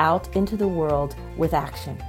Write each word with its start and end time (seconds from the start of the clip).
out 0.00 0.34
into 0.34 0.56
the 0.56 0.66
world 0.66 1.14
with 1.36 1.52
action. 1.54 2.02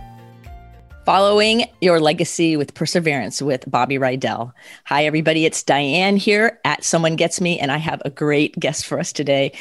Following 1.05 1.65
Your 1.81 1.99
Legacy 1.99 2.55
with 2.55 2.73
Perseverance 2.73 3.41
with 3.41 3.69
Bobby 3.69 3.97
Rydell. 3.97 4.53
Hi, 4.85 5.05
everybody. 5.05 5.45
It's 5.45 5.61
Diane 5.61 6.15
here 6.15 6.59
at 6.63 6.83
Someone 6.85 7.17
Gets 7.17 7.41
Me, 7.41 7.59
and 7.59 7.71
I 7.71 7.77
have 7.77 8.01
a 8.05 8.09
great 8.09 8.57
guest 8.57 8.85
for 8.85 8.97
us 8.97 9.11
today. 9.11 9.51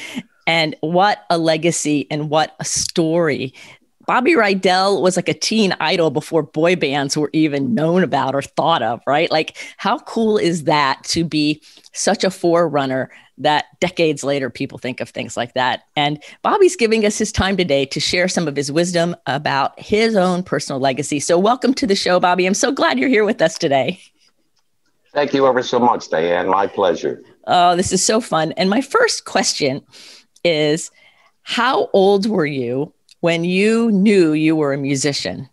And 0.47 0.77
what 0.81 1.25
a 1.29 1.39
legacy 1.39 2.07
and 2.11 2.31
what 2.31 2.55
a 2.61 2.65
story. 2.65 3.53
Bobby 4.11 4.33
Rydell 4.33 5.01
was 5.03 5.15
like 5.15 5.29
a 5.29 5.35
teen 5.35 5.73
idol 5.79 6.11
before 6.11 6.43
boy 6.43 6.75
bands 6.75 7.17
were 7.17 7.31
even 7.33 7.77
known 7.77 8.03
about 8.03 8.35
or 8.35 8.43
thought 8.43 8.83
of, 8.83 9.01
right? 9.07 9.31
Like, 9.31 9.57
how 9.77 10.01
cool 10.01 10.37
is 10.37 10.65
that 10.65 11.05
to 11.05 11.23
be 11.23 11.63
such 11.93 12.25
a 12.25 12.31
forerunner 12.33 13.09
that 13.39 13.67
decades 13.79 14.25
later 14.25 14.51
people 14.51 14.79
think 14.79 14.99
of 14.99 15.11
things 15.11 15.37
like 15.37 15.55
that. 15.55 15.85
And 15.95 16.21
Bobby's 16.43 16.75
giving 16.75 17.07
us 17.07 17.19
his 17.19 17.31
time 17.31 17.57
today 17.57 17.85
to 17.87 18.01
share 18.01 18.27
some 18.27 18.49
of 18.49 18.57
his 18.57 18.73
wisdom 18.73 19.15
about 19.27 19.79
his 19.79 20.17
own 20.17 20.43
personal 20.43 20.81
legacy. 20.81 21.21
So, 21.21 21.39
welcome 21.39 21.73
to 21.75 21.87
the 21.87 21.95
show, 21.95 22.19
Bobby. 22.19 22.47
I'm 22.47 22.55
so 22.55 22.73
glad 22.73 22.99
you're 22.99 23.09
here 23.09 23.25
with 23.25 23.41
us 23.41 23.59
today. 23.59 24.01
Thank 25.13 25.35
you 25.35 25.47
ever 25.47 25.63
so 25.63 25.79
much, 25.79 26.11
Diane. 26.11 26.49
My 26.49 26.67
pleasure. 26.67 27.23
Oh, 27.47 27.77
this 27.77 27.93
is 27.93 28.05
so 28.05 28.21
fun. 28.21 28.51
And 28.57 28.69
my 28.71 28.81
first 28.81 29.25
question 29.25 29.83
is 30.43 30.91
How 31.43 31.89
old 31.93 32.29
were 32.29 32.45
you 32.45 32.93
when 33.21 33.45
you 33.45 33.91
knew 33.91 34.33
you 34.33 34.57
were 34.57 34.73
a 34.73 34.79
musician? 34.79 35.49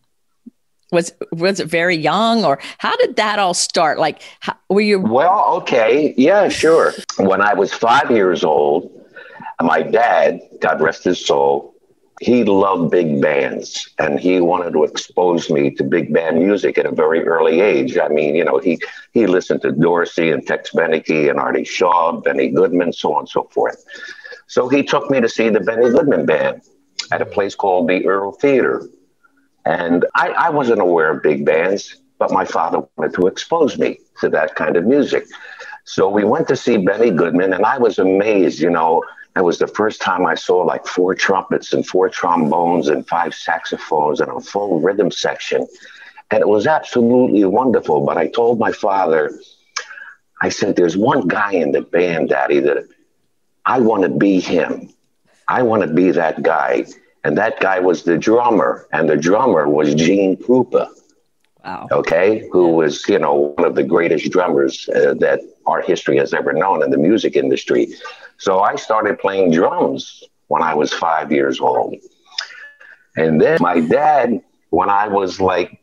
was 0.92 1.14
was 1.32 1.60
it 1.60 1.68
very 1.68 1.96
young 1.96 2.46
or 2.46 2.60
how 2.78 2.96
did 2.98 3.16
that 3.18 3.40
all 3.40 3.54
start? 3.54 4.00
Like 4.00 4.22
how, 4.40 4.56
were 4.70 4.82
you 4.82 5.00
well 5.00 5.46
okay. 5.62 6.14
Yeah 6.18 6.50
sure. 6.50 6.94
When 7.18 7.42
i 7.42 7.54
was 7.54 7.74
five 7.74 8.10
years 8.12 8.44
old 8.44 8.92
my 9.62 9.82
dad 9.82 10.40
god 10.62 10.82
rest 10.82 11.04
his 11.04 11.26
soul 11.26 11.74
he 12.20 12.44
loved 12.44 12.90
big 12.90 13.22
bands 13.22 13.90
and 14.00 14.20
he 14.20 14.40
wanted 14.40 14.72
to 14.72 14.84
expose 14.84 15.52
me 15.52 15.70
to 15.70 15.84
big 15.84 16.12
band 16.12 16.40
music 16.40 16.80
at 16.80 16.88
a 16.88 16.92
very 16.92 17.24
early 17.28 17.62
age. 17.62 17.98
I 17.98 18.08
mean 18.08 18.36
you 18.36 18.46
know 18.46 18.60
he 18.60 18.80
he 19.14 19.28
listened 19.28 19.62
to 19.64 19.72
dorsey 19.72 20.32
and 20.32 20.46
tex 20.46 20.72
beneke 20.72 21.30
and 21.30 21.40
artie 21.40 21.66
shaw 21.66 22.14
benny 22.14 22.50
goodman 22.50 22.94
so 22.94 23.14
on 23.14 23.20
and 23.22 23.30
so 23.30 23.44
forth. 23.52 23.84
So 24.48 24.70
he 24.70 24.84
took 24.84 25.12
me 25.12 25.20
to 25.20 25.28
see 25.28 25.50
the 25.50 25.60
benny 25.60 25.90
goodman 25.90 26.26
band 26.26 26.62
at 27.12 27.22
a 27.22 27.26
place 27.26 27.56
called 27.56 27.88
the 27.88 28.06
earl 28.06 28.32
theater 28.32 28.88
and 29.68 30.06
I, 30.16 30.30
I 30.30 30.50
wasn't 30.50 30.80
aware 30.80 31.12
of 31.12 31.22
big 31.22 31.46
bands, 31.46 31.98
but 32.20 32.32
my 32.32 32.46
father 32.46 32.88
wanted 32.96 33.14
to 33.16 33.28
expose 33.28 33.78
me 33.78 34.00
to 34.22 34.30
that 34.30 34.56
kind 34.56 34.78
of 34.78 34.86
music. 34.86 35.26
So 35.84 36.08
we 36.08 36.24
went 36.24 36.48
to 36.48 36.56
see 36.56 36.78
Benny 36.78 37.12
Goodman, 37.12 37.52
and 37.52 37.66
I 37.66 37.78
was 37.78 38.00
amazed. 38.00 38.62
You 38.62 38.70
know, 38.70 39.04
that 39.36 39.44
was 39.44 39.60
the 39.60 39.68
first 39.68 40.02
time 40.02 40.26
I 40.26 40.36
saw 40.36 40.60
like 40.60 40.88
four 40.88 41.16
trumpets 41.16 41.74
and 41.74 41.86
four 41.86 42.08
trombones 42.08 42.88
and 42.88 43.06
five 43.06 43.36
saxophones 43.36 44.22
and 44.22 44.32
a 44.32 44.40
full 44.40 44.80
rhythm 44.80 45.12
section. 45.12 45.68
And 46.32 46.40
it 46.40 46.48
was 46.48 46.66
absolutely 46.66 47.44
wonderful. 47.44 48.06
But 48.06 48.18
I 48.18 48.28
told 48.30 48.60
my 48.60 48.72
father, 48.72 49.38
I 50.42 50.48
said, 50.48 50.78
there's 50.78 50.96
one 50.96 51.28
guy 51.28 51.54
in 51.54 51.74
the 51.74 51.82
band, 51.82 52.30
Daddy, 52.30 52.62
that 52.62 52.88
I 53.66 53.80
want 53.80 54.04
to 54.04 54.10
be 54.10 54.40
him. 54.40 54.94
I 55.48 55.64
want 55.64 55.84
to 55.84 55.94
be 55.94 56.12
that 56.12 56.44
guy. 56.44 56.86
And 57.24 57.38
that 57.38 57.60
guy 57.60 57.80
was 57.80 58.04
the 58.04 58.18
drummer, 58.18 58.88
and 58.94 59.10
the 59.10 59.18
drummer 59.18 59.68
was 59.68 59.94
Gene 59.96 60.38
Krupa. 60.38 60.88
Wow. 61.66 61.88
Okay, 61.92 62.48
who 62.52 62.70
was, 62.70 63.04
you 63.10 63.20
know, 63.20 63.54
one 63.58 63.68
of 63.68 63.76
the 63.76 63.84
greatest 63.84 64.32
drummers 64.32 64.88
uh, 64.88 65.14
that 65.16 65.42
art 65.66 65.86
history 65.86 66.18
has 66.18 66.34
ever 66.34 66.54
known 66.54 66.82
in 66.82 66.92
the 66.92 66.98
music 66.98 67.36
industry. 67.36 67.90
So 68.38 68.60
I 68.60 68.78
started 68.78 69.20
playing 69.20 69.52
drums 69.52 70.24
when 70.48 70.62
I 70.62 70.74
was 70.74 70.94
five 70.94 71.30
years 71.30 71.60
old. 71.60 71.96
And 73.18 73.42
then 73.42 73.58
my 73.60 73.82
dad, 73.82 74.42
when 74.70 74.90
I 74.90 75.10
was 75.10 75.42
like 75.42 75.82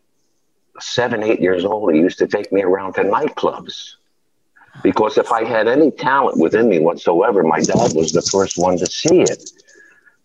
seven, 0.81 1.23
eight 1.23 1.41
years 1.41 1.65
old, 1.67 1.93
he 1.93 2.01
used 2.01 2.19
to 2.21 2.27
take 2.27 2.51
me 2.51 2.63
around 2.63 2.95
to 2.95 3.03
nightclubs. 3.03 3.97
Because 4.83 5.17
if 5.17 5.33
I 5.33 5.45
had 5.45 5.67
any 5.69 5.91
talent 5.91 6.39
within 6.39 6.69
me 6.69 6.79
whatsoever, 6.79 7.43
my 7.43 7.61
dad 7.61 7.95
was 7.95 8.13
the 8.13 8.23
first 8.23 8.59
one 8.59 8.77
to 8.79 8.87
see 8.87 9.23
it. 9.23 9.51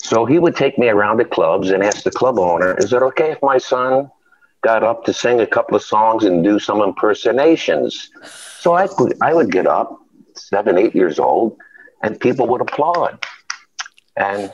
So 0.01 0.25
he 0.25 0.39
would 0.39 0.55
take 0.55 0.77
me 0.77 0.89
around 0.89 1.17
the 1.17 1.25
clubs 1.25 1.69
and 1.69 1.83
ask 1.83 2.03
the 2.03 2.11
club 2.11 2.39
owner, 2.39 2.75
is 2.77 2.91
it 2.93 3.01
okay 3.03 3.31
if 3.31 3.41
my 3.41 3.57
son 3.57 4.09
got 4.61 4.83
up 4.83 5.05
to 5.05 5.13
sing 5.13 5.39
a 5.39 5.47
couple 5.47 5.75
of 5.75 5.83
songs 5.83 6.23
and 6.23 6.43
do 6.43 6.59
some 6.59 6.81
impersonations? 6.81 8.09
So 8.59 8.75
I 8.75 8.87
could, 8.87 9.17
I 9.21 9.33
would 9.33 9.51
get 9.51 9.67
up, 9.67 9.97
seven, 10.35 10.77
eight 10.77 10.95
years 10.95 11.19
old, 11.19 11.57
and 12.01 12.19
people 12.19 12.47
would 12.47 12.61
applaud. 12.61 13.23
And 14.17 14.51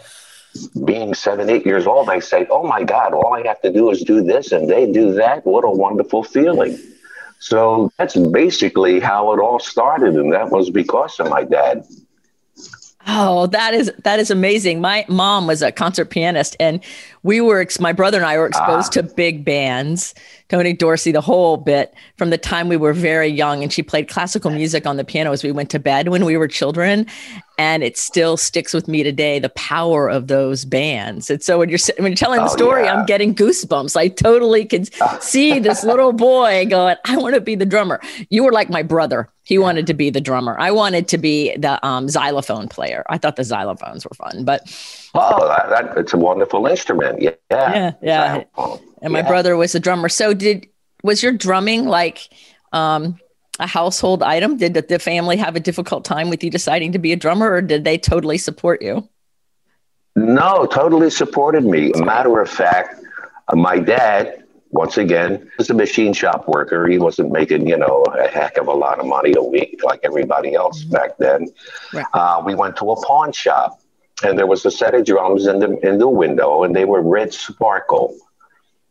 being 0.83 1.13
seven, 1.13 1.49
eight 1.49 1.65
years 1.65 1.85
old, 1.85 2.09
I 2.09 2.19
say, 2.19 2.47
oh 2.49 2.63
my 2.63 2.83
God, 2.83 3.13
all 3.13 3.33
I 3.33 3.45
have 3.47 3.61
to 3.61 3.71
do 3.71 3.89
is 3.89 4.03
do 4.03 4.21
this 4.21 4.51
and 4.51 4.69
they 4.69 4.91
do 4.91 5.13
that. 5.13 5.45
What 5.45 5.63
a 5.63 5.69
wonderful 5.69 6.23
feeling. 6.23 6.77
So 7.39 7.91
that's 7.97 8.15
basically 8.15 8.99
how 8.99 9.33
it 9.33 9.39
all 9.39 9.59
started. 9.59 10.15
And 10.15 10.33
that 10.33 10.49
was 10.49 10.69
because 10.69 11.19
of 11.19 11.29
my 11.29 11.43
dad. 11.43 11.85
Oh, 13.07 13.45
that 13.47 13.75
is 13.75 13.91
that 14.03 14.19
is 14.19 14.31
amazing. 14.31 14.81
My 14.81 15.05
mom 15.07 15.45
was 15.45 15.61
a 15.61 15.71
concert 15.71 16.05
pianist, 16.05 16.55
and 16.59 16.83
we 17.21 17.39
were 17.39 17.65
my 17.79 17.93
brother 17.93 18.17
and 18.17 18.25
I 18.25 18.37
were 18.37 18.47
exposed 18.47 18.97
ah. 18.97 19.01
to 19.01 19.03
big 19.03 19.45
bands, 19.45 20.15
Tommy 20.49 20.73
Dorsey, 20.73 21.11
the 21.11 21.21
whole 21.21 21.57
bit 21.57 21.93
from 22.17 22.31
the 22.31 22.37
time 22.39 22.67
we 22.67 22.77
were 22.77 22.93
very 22.93 23.27
young. 23.27 23.61
And 23.61 23.71
she 23.71 23.83
played 23.83 24.07
classical 24.07 24.49
music 24.49 24.87
on 24.87 24.97
the 24.97 25.03
piano 25.03 25.31
as 25.31 25.43
we 25.43 25.51
went 25.51 25.69
to 25.71 25.79
bed 25.79 26.07
when 26.07 26.25
we 26.25 26.35
were 26.35 26.47
children, 26.47 27.05
and 27.57 27.83
it 27.83 27.97
still 27.97 28.37
sticks 28.37 28.73
with 28.73 28.87
me 28.87 29.03
today. 29.03 29.39
The 29.39 29.49
power 29.49 30.09
of 30.09 30.27
those 30.27 30.65
bands. 30.65 31.29
And 31.29 31.41
so 31.41 31.59
when 31.59 31.69
you're 31.69 31.79
when 31.97 32.11
you're 32.11 32.17
telling 32.17 32.39
the 32.39 32.45
oh, 32.45 32.55
story, 32.55 32.83
yeah. 32.83 32.93
I'm 32.93 33.05
getting 33.05 33.33
goosebumps. 33.33 33.95
I 33.95 34.09
totally 34.09 34.65
can 34.65 34.85
see 35.21 35.59
this 35.59 35.83
little 35.83 36.13
boy 36.13 36.65
going, 36.69 36.97
"I 37.05 37.17
want 37.17 37.35
to 37.35 37.41
be 37.41 37.55
the 37.55 37.65
drummer." 37.65 38.01
You 38.29 38.43
were 38.43 38.51
like 38.51 38.69
my 38.69 38.83
brother. 38.83 39.29
He 39.43 39.57
wanted 39.57 39.87
to 39.87 39.93
be 39.93 40.09
the 40.09 40.21
drummer. 40.21 40.55
I 40.59 40.71
wanted 40.71 41.07
to 41.09 41.17
be 41.17 41.55
the 41.55 41.83
um, 41.85 42.09
xylophone 42.09 42.67
player. 42.67 43.03
I 43.07 43.17
thought 43.17 43.35
the 43.35 43.43
xylophones 43.43 44.03
were 44.03 44.15
fun, 44.15 44.43
but 44.43 44.61
oh, 45.13 45.47
that, 45.47 45.69
that, 45.69 45.97
it's 45.97 46.13
a 46.13 46.17
wonderful 46.17 46.65
instrument. 46.65 47.21
Yeah, 47.21 47.31
yeah, 47.51 47.93
yeah. 48.01 48.43
And 49.01 49.13
my 49.13 49.19
yeah. 49.19 49.27
brother 49.27 49.55
was 49.55 49.75
a 49.75 49.79
drummer. 49.79 50.09
So 50.09 50.33
did 50.33 50.67
was 51.03 51.21
your 51.21 51.31
drumming 51.31 51.85
like 51.85 52.27
um, 52.73 53.19
a 53.59 53.67
household 53.67 54.23
item? 54.23 54.57
Did 54.57 54.73
the 54.73 54.99
family 54.99 55.37
have 55.37 55.55
a 55.55 55.59
difficult 55.59 56.05
time 56.05 56.29
with 56.29 56.43
you 56.43 56.49
deciding 56.49 56.91
to 56.93 56.99
be 56.99 57.11
a 57.11 57.15
drummer, 57.15 57.51
or 57.51 57.61
did 57.61 57.83
they 57.83 57.97
totally 57.97 58.37
support 58.37 58.81
you? 58.81 59.07
No, 60.15 60.65
totally 60.65 61.09
supported 61.09 61.65
me. 61.65 61.91
matter 61.95 62.39
of 62.39 62.49
fact, 62.49 63.01
uh, 63.49 63.55
my 63.55 63.79
dad 63.79 64.45
once 64.75 64.97
again, 64.97 65.49
was 65.57 65.69
a 65.69 65.73
machine 65.73 66.11
shop 66.11 66.47
worker. 66.47 66.85
He 66.85 66.97
wasn't 66.97 67.31
making, 67.31 67.67
you 67.67 67.77
know, 67.77 68.03
a 68.13 68.27
heck 68.27 68.57
of 68.57 68.67
a 68.67 68.73
lot 68.73 68.99
of 68.99 69.05
money 69.05 69.33
a 69.35 69.41
week 69.41 69.79
like 69.83 70.01
everybody 70.03 70.53
else 70.53 70.83
mm-hmm. 70.83 70.91
back 70.91 71.17
then. 71.17 71.47
Right. 71.93 72.05
Uh, 72.13 72.43
we 72.45 72.55
went 72.55 72.75
to 72.77 72.91
a 72.91 73.01
pawn 73.01 73.31
shop, 73.31 73.79
and 74.23 74.37
there 74.37 74.47
was 74.47 74.65
a 74.65 74.71
set 74.71 74.93
of 74.93 75.05
drums 75.05 75.47
in 75.47 75.59
the 75.59 75.77
in 75.79 75.97
the 75.97 76.09
window, 76.09 76.63
and 76.63 76.75
they 76.75 76.85
were 76.85 77.01
red 77.01 77.33
sparkle. 77.33 78.17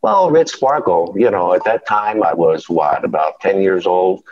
Well, 0.00 0.30
red 0.30 0.48
sparkle, 0.48 1.14
you 1.18 1.30
know, 1.30 1.54
at 1.54 1.64
that 1.64 1.86
time 1.86 2.22
I 2.22 2.32
was 2.32 2.68
what 2.68 3.04
about 3.04 3.40
ten 3.40 3.60
years 3.60 3.86
old, 3.86 4.22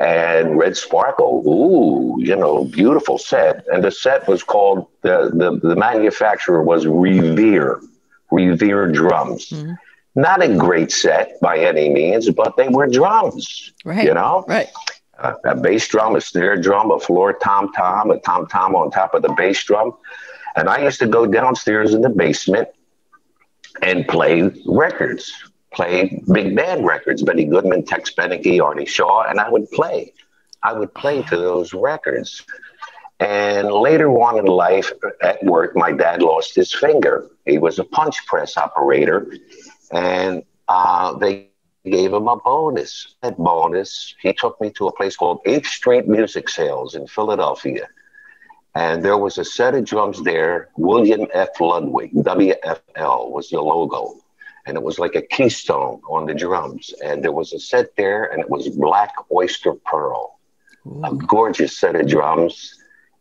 and 0.00 0.58
red 0.58 0.76
sparkle, 0.76 1.42
ooh, 1.46 2.22
you 2.22 2.36
know, 2.36 2.64
beautiful 2.64 3.18
set. 3.18 3.64
And 3.72 3.82
the 3.82 3.90
set 3.90 4.28
was 4.28 4.42
called 4.42 4.86
the 5.02 5.30
the, 5.32 5.58
the 5.68 5.76
manufacturer 5.76 6.62
was 6.62 6.86
Revere, 6.86 7.80
Revere 8.30 8.90
drums. 8.90 9.50
Mm-hmm 9.50 9.74
not 10.18 10.42
a 10.42 10.56
great 10.56 10.90
set 10.90 11.40
by 11.40 11.58
any 11.58 11.88
means, 11.88 12.28
but 12.30 12.56
they 12.56 12.68
were 12.68 12.88
drums. 12.88 13.72
Right. 13.84 14.04
You 14.04 14.14
know? 14.14 14.44
Right. 14.48 14.68
Uh, 15.18 15.34
a 15.44 15.54
bass 15.54 15.86
drum, 15.86 16.16
a 16.16 16.20
snare 16.20 16.56
drum, 16.56 16.90
a 16.90 16.98
floor 16.98 17.32
tom 17.32 17.72
tom, 17.72 18.10
a 18.10 18.18
tom 18.20 18.46
tom 18.48 18.74
on 18.74 18.90
top 18.90 19.14
of 19.14 19.22
the 19.22 19.32
bass 19.32 19.62
drum. 19.64 19.92
And 20.56 20.68
I 20.68 20.82
used 20.82 20.98
to 21.00 21.06
go 21.06 21.26
downstairs 21.26 21.94
in 21.94 22.02
the 22.02 22.08
basement 22.08 22.68
and 23.80 24.06
play 24.08 24.50
records, 24.66 25.32
play 25.72 26.22
big 26.32 26.56
band 26.56 26.86
records, 26.86 27.22
Benny 27.22 27.44
Goodman, 27.44 27.84
Tex 27.84 28.12
Beneke, 28.14 28.62
Artie 28.62 28.86
Shaw, 28.86 29.24
and 29.28 29.40
I 29.40 29.48
would 29.48 29.70
play. 29.70 30.12
I 30.62 30.72
would 30.72 30.92
play 30.94 31.22
to 31.22 31.36
those 31.36 31.72
records. 31.72 32.44
And 33.20 33.70
later 33.70 34.08
on 34.10 34.38
in 34.38 34.46
life, 34.46 34.92
at 35.22 35.42
work, 35.44 35.76
my 35.76 35.92
dad 35.92 36.22
lost 36.22 36.54
his 36.54 36.72
finger. 36.72 37.28
He 37.46 37.58
was 37.58 37.78
a 37.78 37.84
punch 37.84 38.24
press 38.26 38.56
operator 38.56 39.32
and 39.90 40.44
uh, 40.68 41.16
they 41.18 41.48
gave 41.84 42.12
him 42.12 42.28
a 42.28 42.36
bonus. 42.36 43.16
That 43.22 43.36
bonus, 43.38 44.14
he 44.20 44.32
took 44.32 44.60
me 44.60 44.70
to 44.72 44.86
a 44.86 44.92
place 44.92 45.16
called 45.16 45.42
8th 45.44 45.66
Street 45.66 46.06
Music 46.06 46.48
Sales 46.48 46.94
in 46.94 47.06
Philadelphia. 47.06 47.88
And 48.74 49.04
there 49.04 49.18
was 49.18 49.38
a 49.38 49.44
set 49.44 49.74
of 49.74 49.84
drums 49.84 50.22
there. 50.22 50.68
William 50.76 51.26
F. 51.32 51.60
Ludwig, 51.60 52.12
WFL 52.12 53.30
was 53.30 53.48
the 53.50 53.60
logo. 53.60 54.14
And 54.68 54.76
it 54.76 54.82
was 54.82 54.98
like 54.98 55.14
a 55.14 55.22
keystone 55.22 56.02
on 56.10 56.26
the 56.26 56.34
drums. 56.34 56.94
And 57.02 57.24
there 57.24 57.32
was 57.32 57.54
a 57.54 57.58
set 57.58 57.96
there, 57.96 58.26
and 58.26 58.38
it 58.38 58.50
was 58.50 58.68
Black 58.68 59.14
Oyster 59.32 59.72
Pearl, 59.72 60.38
Ooh. 60.86 61.02
a 61.04 61.14
gorgeous 61.14 61.78
set 61.78 61.96
of 61.96 62.06
drums. 62.06 62.74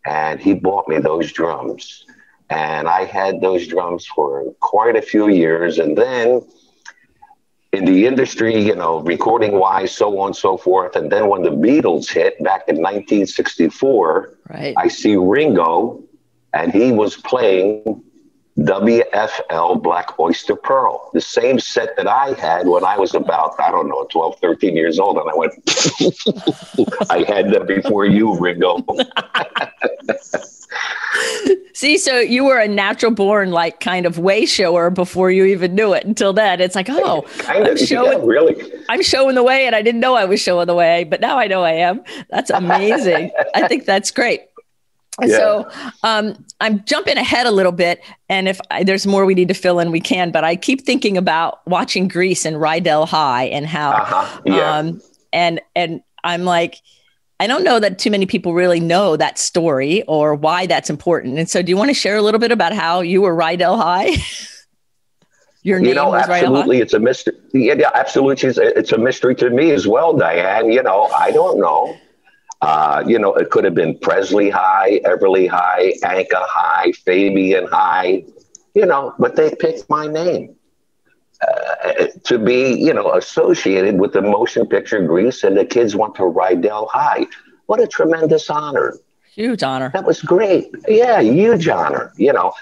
And 0.05 0.41
he 0.41 0.53
bought 0.53 0.89
me 0.89 0.99
those 0.99 1.31
drums. 1.31 2.05
And 2.49 2.89
I 2.89 3.05
had 3.05 3.39
those 3.39 3.65
drums 3.65 4.05
for 4.05 4.53
quite 4.59 4.97
a 4.97 5.01
few 5.01 5.29
years. 5.29 5.79
And 5.79 5.97
then 5.97 6.41
in 7.71 7.85
the 7.85 8.05
industry, 8.05 8.61
you 8.61 8.75
know, 8.75 8.99
recording 8.99 9.53
wise, 9.53 9.95
so 9.95 10.19
on 10.19 10.27
and 10.27 10.35
so 10.35 10.57
forth. 10.57 10.97
And 10.97 11.09
then 11.09 11.29
when 11.29 11.44
the 11.44 11.51
Beatles 11.51 12.11
hit 12.11 12.44
back 12.44 12.63
in 12.67 12.75
1964, 12.75 14.38
right. 14.49 14.73
I 14.75 14.89
see 14.89 15.15
Ringo, 15.15 16.03
and 16.53 16.73
he 16.73 16.91
was 16.91 17.15
playing 17.15 18.03
WFL 18.59 19.83
Black 19.83 20.19
Oyster 20.19 20.56
Pearl, 20.56 21.12
the 21.13 21.21
same 21.21 21.59
set 21.59 21.95
that 21.95 22.07
I 22.07 22.33
had 22.33 22.68
when 22.68 22.83
I 22.83 22.98
was 22.98 23.13
about, 23.13 23.54
I 23.59 23.69
don't 23.69 23.88
know, 23.88 24.07
12, 24.12 24.39
13 24.39 24.75
years 24.75 24.98
old. 25.00 25.18
And 25.18 25.30
I 25.30 25.36
went, 25.36 25.54
I 27.12 27.24
had 27.24 27.51
that 27.51 27.65
before 27.68 28.06
you, 28.06 28.36
Ringo. 28.38 28.83
See, 31.74 31.98
so 32.00 32.19
you 32.19 32.44
were 32.44 32.57
a 32.57 32.68
natural 32.68 33.12
born, 33.12 33.51
like 33.51 33.80
kind 33.80 34.07
of 34.07 34.18
way 34.18 34.48
shower 34.48 34.89
before 34.89 35.30
you 35.30 35.45
even 35.45 35.75
knew 35.75 35.94
it. 35.94 36.04
Until 36.06 36.33
then, 36.33 36.59
it's 36.59 36.74
like, 36.74 36.89
oh, 36.89 37.21
kind 37.38 37.68
I'm 37.68 37.77
showing, 37.77 38.18
yeah, 38.18 38.25
really. 38.25 38.74
I'm 38.89 39.04
showing 39.04 39.36
the 39.36 39.44
way, 39.44 39.68
and 39.68 39.75
I 39.75 39.83
didn't 39.83 40.01
know 40.01 40.15
I 40.15 40.25
was 40.25 40.42
showing 40.42 40.65
the 40.65 40.74
way, 40.74 41.04
but 41.04 41.21
now 41.21 41.38
I 41.38 41.45
know 41.45 41.63
I 41.63 41.74
am. 41.74 42.04
That's 42.31 42.50
amazing. 42.50 43.30
I 43.54 43.68
think 43.68 43.86
that's 43.86 44.09
great. 44.09 44.42
Yeah. 45.22 45.38
So 45.38 45.69
um, 46.04 46.46
I'm 46.62 46.84
jumping 46.86 47.18
ahead 47.18 47.48
a 47.48 47.52
little 47.52 47.72
bit, 47.72 48.02
and 48.30 48.48
if 48.48 48.60
I, 48.69 48.84
there's 48.84 49.08
more 49.08 49.25
we 49.25 49.34
need 49.34 49.48
to 49.48 49.56
fill 49.56 49.80
in, 49.80 49.92
we 49.92 50.00
can. 50.00 50.31
But 50.31 50.44
I 50.44 50.56
keep 50.56 50.86
thinking 50.86 51.18
about 51.18 51.66
watching 51.66 52.08
Grease 52.08 52.46
and 52.46 52.58
Rydell 52.58 53.08
High 53.08 53.46
and 53.46 53.66
how, 53.66 53.92
uh-huh. 53.92 54.42
yeah. 54.46 54.78
um, 54.78 55.02
and 55.34 55.60
and 55.75 56.02
I'm 56.24 56.44
like, 56.44 56.75
I 57.40 57.48
don't 57.48 57.64
know 57.64 57.80
that 57.80 57.98
too 57.98 58.12
many 58.12 58.25
people 58.25 58.54
really 58.54 58.80
know 58.80 59.18
that 59.18 59.40
story 59.40 60.04
or 60.04 60.36
why 60.36 60.68
that's 60.68 60.90
important. 60.90 61.40
And 61.40 61.50
so, 61.50 61.62
do 61.62 61.69
you 61.69 61.78
want 61.78 61.90
to 61.90 61.96
share 61.96 62.18
a 62.18 62.22
little 62.22 62.40
bit 62.40 62.52
about 62.52 62.74
how 62.74 63.02
you 63.02 63.22
were 63.22 63.36
Rydell 63.36 63.81
High? 63.81 64.18
Your 65.64 65.80
name 65.80 65.90
you 65.90 65.96
know, 65.96 66.16
absolutely, 66.16 66.80
it's 66.80 66.94
a 66.94 67.00
mystery. 67.00 67.34
Yeah, 67.54 67.90
absolutely, 67.94 68.50
it's, 68.50 68.58
it's 68.58 68.92
a 68.92 68.98
mystery 68.98 69.36
to 69.36 69.50
me 69.50 69.72
as 69.72 69.86
well, 69.86 70.14
Diane. 70.14 70.72
You 70.72 70.81
know, 70.81 71.06
I 71.08 71.31
don't 71.31 71.60
know. 71.60 71.98
Uh, 72.62 73.04
you 73.06 73.19
know, 73.19 73.33
it 73.36 73.50
could 73.51 73.63
have 73.63 73.75
been 73.75 73.98
Presley 74.00 74.50
High, 74.50 75.00
Everly 75.06 75.48
High, 75.48 75.94
Anka 76.04 76.45
High, 76.48 76.92
Fabian 76.92 77.68
High. 77.68 78.24
You 78.74 78.86
know, 78.86 79.13
but 79.19 79.36
they 79.36 79.54
picked 79.54 79.89
my 79.89 80.07
name. 80.07 80.56
Uh, 81.39 82.07
to 82.24 82.39
be, 82.39 82.74
you 82.74 82.92
know, 82.92 83.13
associated 83.13 84.00
with 84.00 84.13
the 84.13 84.21
motion 84.21 84.65
picture 84.65 85.06
Grease, 85.06 85.44
and 85.44 85.56
the 85.56 85.65
kids 85.65 85.95
went 85.95 86.15
to 86.15 86.24
Rydell 86.24 86.89
High. 86.89 87.27
What 87.68 87.80
a 87.80 87.86
tremendous 87.86 88.50
honor! 88.50 88.98
Huge 89.36 89.62
honor. 89.62 89.92
That 89.94 90.04
was 90.06 90.19
great. 90.19 90.65
Yeah, 90.88 91.21
huge 91.21 91.68
honor. 91.68 92.12
You 92.18 92.33
know, 92.33 92.54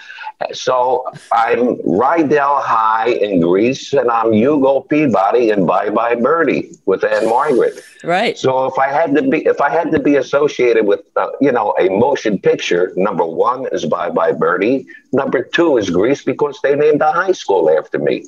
so 0.54 1.06
I'm 1.32 1.78
Rydell 1.78 2.62
High 2.62 3.10
in 3.10 3.42
Grease, 3.42 3.94
and 3.94 4.10
I'm 4.10 4.34
Hugo 4.34 4.82
Peabody 4.82 5.50
in 5.50 5.66
Bye 5.66 5.90
Bye 5.90 6.16
Birdie 6.16 6.72
with 6.86 7.04
Ann-Margret. 7.04 7.82
Right. 8.04 8.38
So 8.38 8.66
if 8.66 8.78
I 8.78 8.92
had 8.92 9.16
to 9.16 9.22
be, 9.22 9.46
if 9.46 9.62
I 9.62 9.70
had 9.70 9.92
to 9.92 10.00
be 10.00 10.16
associated 10.18 10.86
with, 10.86 11.02
uh, 11.16 11.28
you 11.42 11.52
know, 11.52 11.74
a 11.80 11.90
motion 11.90 12.40
picture, 12.40 12.92
number 12.96 13.26
one 13.26 13.68
is 13.72 13.86
Bye 13.86 14.10
Bye 14.10 14.34
Birdie. 14.34 14.88
Number 15.14 15.44
two 15.44 15.78
is 15.78 15.90
Grease 15.90 16.24
because 16.24 16.60
they 16.64 16.76
named 16.76 17.02
a 17.02 17.12
high 17.12 17.32
school 17.32 17.70
after 17.70 18.00
me 18.00 18.26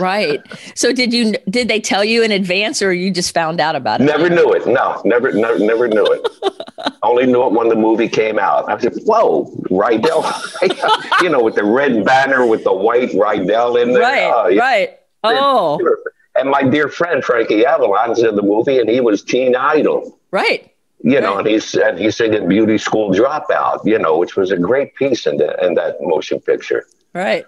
right. 0.00 0.40
So 0.74 0.92
did 0.92 1.12
you 1.12 1.34
did 1.48 1.68
they 1.68 1.80
tell 1.80 2.04
you 2.04 2.22
in 2.22 2.30
advance 2.30 2.82
or 2.82 2.92
you 2.92 3.10
just 3.10 3.32
found 3.32 3.60
out 3.60 3.76
about 3.76 4.00
it? 4.00 4.04
Never 4.04 4.28
knew 4.28 4.52
it. 4.52 4.66
No, 4.66 5.00
never 5.04 5.32
never, 5.32 5.58
never 5.58 5.88
knew 5.88 6.04
it. 6.04 6.28
Only 7.02 7.26
knew 7.26 7.46
it 7.46 7.52
when 7.52 7.68
the 7.68 7.76
movie 7.76 8.08
came 8.08 8.38
out. 8.38 8.68
I 8.70 8.78
said, 8.78 8.94
"Whoa, 9.04 9.46
Rydell!" 9.70 11.22
you 11.22 11.28
know, 11.28 11.42
with 11.42 11.54
the 11.54 11.64
red 11.64 12.04
banner 12.04 12.46
with 12.46 12.64
the 12.64 12.72
white 12.72 13.10
Rydell 13.10 13.80
in 13.82 13.92
there. 13.92 14.02
Right. 14.02 14.32
Oh, 14.34 14.48
yeah. 14.48 14.60
Right. 14.60 14.98
Oh. 15.24 15.96
And 16.36 16.50
my 16.50 16.62
dear 16.62 16.88
friend 16.88 17.24
Frankie 17.24 17.66
Avalon's 17.66 18.22
in 18.22 18.36
the 18.36 18.42
movie, 18.42 18.78
and 18.78 18.88
he 18.88 19.00
was 19.00 19.22
Teen 19.22 19.56
Idol. 19.56 20.18
Right. 20.30 20.72
You 21.02 21.14
right. 21.14 21.22
know, 21.22 21.38
and 21.38 21.48
he's 21.48 21.74
and 21.74 21.98
he's 21.98 22.16
singing 22.16 22.48
"Beauty 22.48 22.78
School 22.78 23.12
Dropout," 23.12 23.84
you 23.84 23.98
know, 23.98 24.18
which 24.18 24.36
was 24.36 24.50
a 24.50 24.56
great 24.56 24.94
piece 24.94 25.26
in 25.26 25.36
the 25.38 25.64
in 25.64 25.74
that 25.74 25.96
motion 26.00 26.40
picture. 26.40 26.86
Right. 27.14 27.44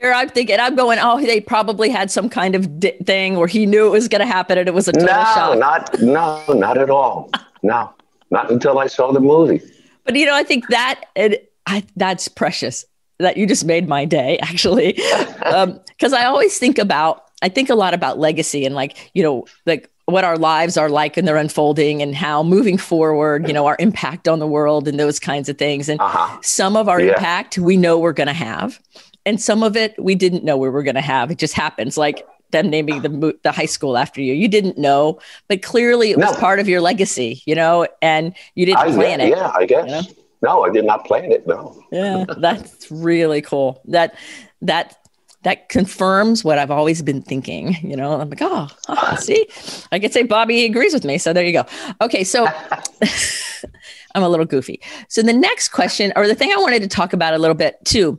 Here 0.00 0.12
I'm 0.12 0.28
thinking, 0.28 0.60
I'm 0.60 0.76
going, 0.76 0.98
oh, 1.00 1.20
they 1.20 1.40
probably 1.40 1.88
had 1.88 2.10
some 2.10 2.28
kind 2.28 2.54
of 2.54 2.80
di- 2.80 2.96
thing 3.04 3.36
where 3.36 3.48
he 3.48 3.66
knew 3.66 3.86
it 3.86 3.90
was 3.90 4.08
going 4.08 4.20
to 4.20 4.26
happen 4.26 4.58
and 4.58 4.68
it 4.68 4.74
was 4.74 4.86
a 4.86 4.92
total 4.92 5.08
no, 5.08 5.12
shock. 5.12 5.58
Not, 5.58 6.00
no, 6.00 6.44
not 6.48 6.78
at 6.78 6.90
all. 6.90 7.30
No, 7.62 7.92
not 8.30 8.50
until 8.50 8.78
I 8.78 8.86
saw 8.86 9.12
the 9.12 9.20
movie. 9.20 9.60
But, 10.04 10.14
you 10.14 10.26
know, 10.26 10.34
I 10.34 10.44
think 10.44 10.68
that 10.68 11.04
it, 11.16 11.52
I, 11.66 11.84
that's 11.96 12.28
precious 12.28 12.84
that 13.18 13.36
you 13.36 13.46
just 13.46 13.64
made 13.64 13.88
my 13.88 14.04
day, 14.04 14.38
actually. 14.38 14.92
Because 14.92 16.12
um, 16.12 16.14
I 16.14 16.24
always 16.26 16.58
think 16.58 16.78
about, 16.78 17.24
I 17.42 17.48
think 17.48 17.68
a 17.68 17.74
lot 17.74 17.92
about 17.92 18.18
legacy 18.18 18.64
and 18.64 18.74
like, 18.74 19.10
you 19.14 19.22
know, 19.22 19.46
like 19.66 19.90
what 20.04 20.24
our 20.24 20.38
lives 20.38 20.76
are 20.76 20.88
like 20.88 21.16
and 21.16 21.28
they're 21.28 21.36
unfolding 21.36 22.00
and 22.00 22.14
how 22.14 22.42
moving 22.42 22.78
forward, 22.78 23.46
you 23.46 23.52
know, 23.52 23.66
our 23.66 23.76
impact 23.78 24.26
on 24.28 24.38
the 24.38 24.46
world 24.46 24.88
and 24.88 24.98
those 24.98 25.18
kinds 25.18 25.48
of 25.48 25.58
things. 25.58 25.88
And 25.88 26.00
uh-huh. 26.00 26.38
some 26.40 26.76
of 26.76 26.88
our 26.88 27.00
yeah. 27.00 27.12
impact 27.12 27.58
we 27.58 27.76
know 27.76 27.98
we're 27.98 28.12
going 28.12 28.28
to 28.28 28.32
have 28.32 28.80
and 29.28 29.38
some 29.38 29.62
of 29.62 29.76
it 29.76 29.94
we 30.02 30.14
didn't 30.14 30.42
know 30.42 30.56
we 30.56 30.70
were 30.70 30.82
going 30.82 30.94
to 30.94 31.02
have. 31.02 31.30
It 31.30 31.36
just 31.36 31.52
happens, 31.52 31.98
like 31.98 32.26
them 32.50 32.70
naming 32.70 33.02
the 33.02 33.38
the 33.42 33.52
high 33.52 33.66
school 33.66 33.98
after 33.98 34.22
you. 34.22 34.32
You 34.32 34.48
didn't 34.48 34.78
know, 34.78 35.20
but 35.48 35.60
clearly 35.60 36.10
it 36.10 36.16
was 36.16 36.32
no. 36.32 36.40
part 36.40 36.60
of 36.60 36.66
your 36.66 36.80
legacy, 36.80 37.42
you 37.44 37.54
know, 37.54 37.86
and 38.00 38.34
you 38.54 38.64
didn't 38.64 38.78
I, 38.78 38.94
plan 38.94 39.20
yeah, 39.20 39.26
it. 39.26 39.30
Yeah, 39.30 39.52
I 39.54 39.66
guess. 39.66 39.84
You 39.84 39.90
know? 39.90 40.02
No, 40.40 40.64
I 40.64 40.70
did 40.70 40.86
not 40.86 41.04
plan 41.04 41.30
it. 41.30 41.46
No. 41.46 41.76
yeah, 41.92 42.24
that's 42.38 42.90
really 42.90 43.42
cool. 43.42 43.82
That 43.84 44.14
that 44.62 44.96
that 45.42 45.68
confirms 45.68 46.42
what 46.42 46.58
I've 46.58 46.70
always 46.70 47.02
been 47.02 47.20
thinking. 47.20 47.76
You 47.82 47.96
know, 47.96 48.18
I'm 48.18 48.30
like, 48.30 48.40
oh, 48.40 48.68
oh 48.88 49.16
see, 49.20 49.46
I 49.92 49.98
could 49.98 50.14
say 50.14 50.22
Bobby 50.22 50.64
agrees 50.64 50.94
with 50.94 51.04
me. 51.04 51.18
So 51.18 51.34
there 51.34 51.44
you 51.44 51.52
go. 51.52 51.66
Okay, 52.00 52.24
so 52.24 52.46
I'm 54.14 54.22
a 54.22 54.28
little 54.28 54.46
goofy. 54.46 54.80
So 55.08 55.20
the 55.20 55.34
next 55.34 55.68
question, 55.68 56.14
or 56.16 56.26
the 56.26 56.34
thing 56.34 56.50
I 56.50 56.56
wanted 56.56 56.80
to 56.80 56.88
talk 56.88 57.12
about 57.12 57.34
a 57.34 57.38
little 57.38 57.54
bit 57.54 57.76
too, 57.84 58.18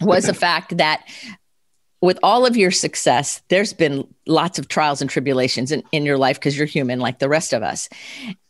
was 0.00 0.24
the 0.24 0.34
fact 0.34 0.76
that 0.76 1.06
with 2.00 2.18
all 2.22 2.44
of 2.44 2.56
your 2.56 2.70
success, 2.70 3.42
there's 3.48 3.72
been 3.72 4.06
lots 4.26 4.58
of 4.58 4.68
trials 4.68 5.00
and 5.00 5.08
tribulations 5.08 5.72
in, 5.72 5.82
in 5.90 6.04
your 6.04 6.18
life 6.18 6.38
because 6.38 6.56
you're 6.56 6.66
human 6.66 7.00
like 7.00 7.18
the 7.18 7.28
rest 7.28 7.52
of 7.52 7.62
us. 7.62 7.88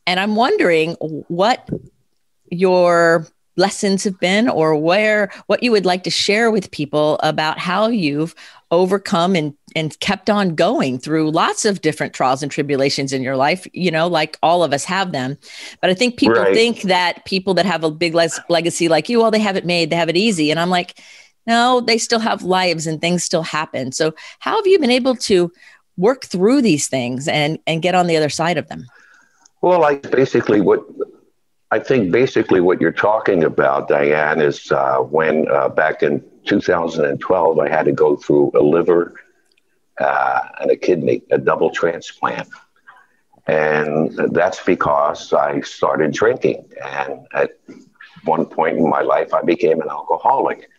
And 0.07 0.19
I'm 0.19 0.35
wondering 0.35 0.95
what 1.29 1.69
your 2.51 3.27
lessons 3.57 4.05
have 4.05 4.19
been 4.19 4.49
or 4.49 4.77
where 4.77 5.31
what 5.47 5.63
you 5.63 5.71
would 5.71 5.87
like 5.87 6.03
to 6.03 6.11
share 6.11 6.51
with 6.51 6.71
people 6.73 7.19
about 7.23 7.59
how 7.59 7.87
you've 7.87 8.35
overcome 8.71 9.37
and 9.37 9.55
and 9.77 9.99
kept 10.01 10.29
on 10.29 10.57
going 10.57 10.99
through 10.99 11.31
lots 11.31 11.65
of 11.65 11.81
different 11.81 12.13
trials 12.13 12.43
and 12.43 12.51
tribulations 12.51 13.13
in 13.13 13.23
your 13.23 13.37
life 13.37 13.67
you 13.73 13.91
know 13.91 14.09
like 14.09 14.37
all 14.43 14.65
of 14.65 14.73
us 14.73 14.85
have 14.85 15.13
them 15.13 15.39
but 15.81 15.89
i 15.89 15.95
think 15.95 16.17
people 16.17 16.35
right. 16.35 16.55
think 16.55 16.83
that 16.83 17.25
people 17.25 17.55
that 17.55 17.65
have 17.65 17.85
a 17.85 17.91
big 17.91 18.15
legacy 18.49 18.89
like 18.89 19.09
you 19.09 19.21
well 19.21 19.31
they 19.31 19.39
have 19.39 19.57
it 19.57 19.65
made 19.65 19.91
they 19.91 19.97
have 19.97 20.09
it 20.09 20.17
easy 20.17 20.51
and 20.51 20.59
i'm 20.59 20.71
like 20.71 20.99
no, 21.47 21.81
they 21.81 21.99
still 21.99 22.21
have 22.21 22.43
lives 22.43 22.87
and 22.87 23.01
things 23.01 23.25
still 23.25 23.43
happen. 23.43 23.93
So, 23.93 24.15
how 24.39 24.57
have 24.57 24.67
you 24.67 24.79
been 24.79 24.91
able 24.91 25.17
to 25.17 25.53
work 25.97 26.25
through 26.25 26.63
these 26.63 26.89
things 26.89 27.29
and 27.29 27.59
and 27.67 27.83
get 27.83 27.95
on 27.95 28.07
the 28.07 28.17
other 28.17 28.29
side 28.29 28.59
of 28.59 28.69
them? 28.69 28.87
Well, 29.61 29.81
like 29.81 30.11
basically 30.11 30.61
what 30.61 30.85
I 31.71 31.79
think 31.79 32.13
basically 32.13 32.61
what 32.61 32.81
you're 32.81 32.93
talking 32.93 33.43
about, 33.43 33.89
Diane, 33.89 34.41
is 34.41 34.71
uh, 34.71 34.99
when 34.99 35.47
uh, 35.51 35.69
back 35.69 36.03
in 36.03 36.23
2012 36.47 37.59
I 37.59 37.69
had 37.69 37.87
to 37.87 37.93
go 37.93 38.17
through 38.17 38.53
a 38.55 38.61
liver 38.61 39.15
uh, 39.99 40.41
and 40.61 40.71
a 40.71 40.77
kidney, 40.77 41.23
a 41.31 41.39
double 41.39 41.71
transplant. 41.71 42.49
And 43.47 44.15
that's 44.33 44.63
because 44.63 45.33
I 45.33 45.61
started 45.61 46.13
drinking. 46.13 46.65
And 46.83 47.27
at 47.35 47.59
one 48.25 48.47
point 48.47 48.79
in 48.79 48.89
my 48.89 49.03
life, 49.03 49.35
I 49.35 49.43
became 49.43 49.81
an 49.81 49.89
alcoholic. 49.89 50.71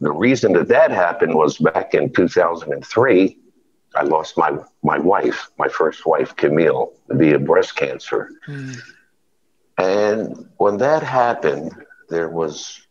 The 0.00 0.12
reason 0.12 0.52
that 0.54 0.68
that 0.68 0.90
happened 0.90 1.34
was 1.34 1.58
back 1.58 1.94
in 1.94 2.12
2003, 2.12 3.38
I 3.94 4.02
lost 4.02 4.36
my, 4.36 4.58
my 4.82 4.98
wife, 4.98 5.50
my 5.58 5.68
first 5.68 6.04
wife, 6.04 6.36
Camille, 6.36 6.92
via 7.08 7.38
breast 7.38 7.76
cancer. 7.76 8.30
Mm. 8.46 8.78
And 9.78 10.48
when 10.58 10.76
that 10.78 11.02
happened, 11.02 11.74
there 12.08 12.28
was 12.28 12.86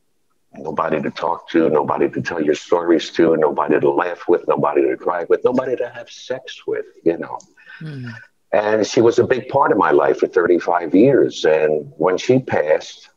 nobody 0.53 1.01
to 1.01 1.11
talk 1.11 1.49
to, 1.49 1.69
nobody 1.69 2.09
to 2.09 2.21
tell 2.21 2.41
your 2.41 2.55
stories 2.55 3.11
to, 3.11 3.35
nobody 3.37 3.79
to 3.79 3.89
laugh 3.91 4.27
with, 4.27 4.47
nobody 4.47 4.81
to 4.83 4.97
cry 4.97 5.25
with, 5.29 5.43
nobody 5.43 5.75
to 5.75 5.89
have 5.89 6.09
sex 6.09 6.65
with, 6.65 6.85
you 7.03 7.17
know. 7.17 7.37
Mm. 7.81 8.13
And 8.51 8.87
she 8.87 9.01
was 9.01 9.19
a 9.19 9.23
big 9.25 9.49
part 9.49 9.71
of 9.71 9.77
my 9.77 9.91
life 9.91 10.19
for 10.19 10.27
35 10.27 10.95
years. 10.95 11.43
And 11.45 11.91
when 11.97 12.17
she 12.17 12.39
passed, 12.39 13.09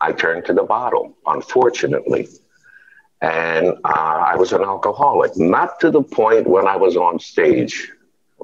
I 0.00 0.12
turned 0.12 0.44
to 0.46 0.52
the 0.52 0.64
bottle, 0.64 1.16
unfortunately. 1.26 2.28
And 3.20 3.68
uh, 3.84 4.24
I 4.32 4.36
was 4.36 4.52
an 4.52 4.62
alcoholic, 4.62 5.36
not 5.36 5.80
to 5.80 5.90
the 5.90 6.02
point 6.02 6.46
when 6.46 6.66
I 6.66 6.76
was 6.76 6.96
on 6.96 7.18
stage. 7.18 7.90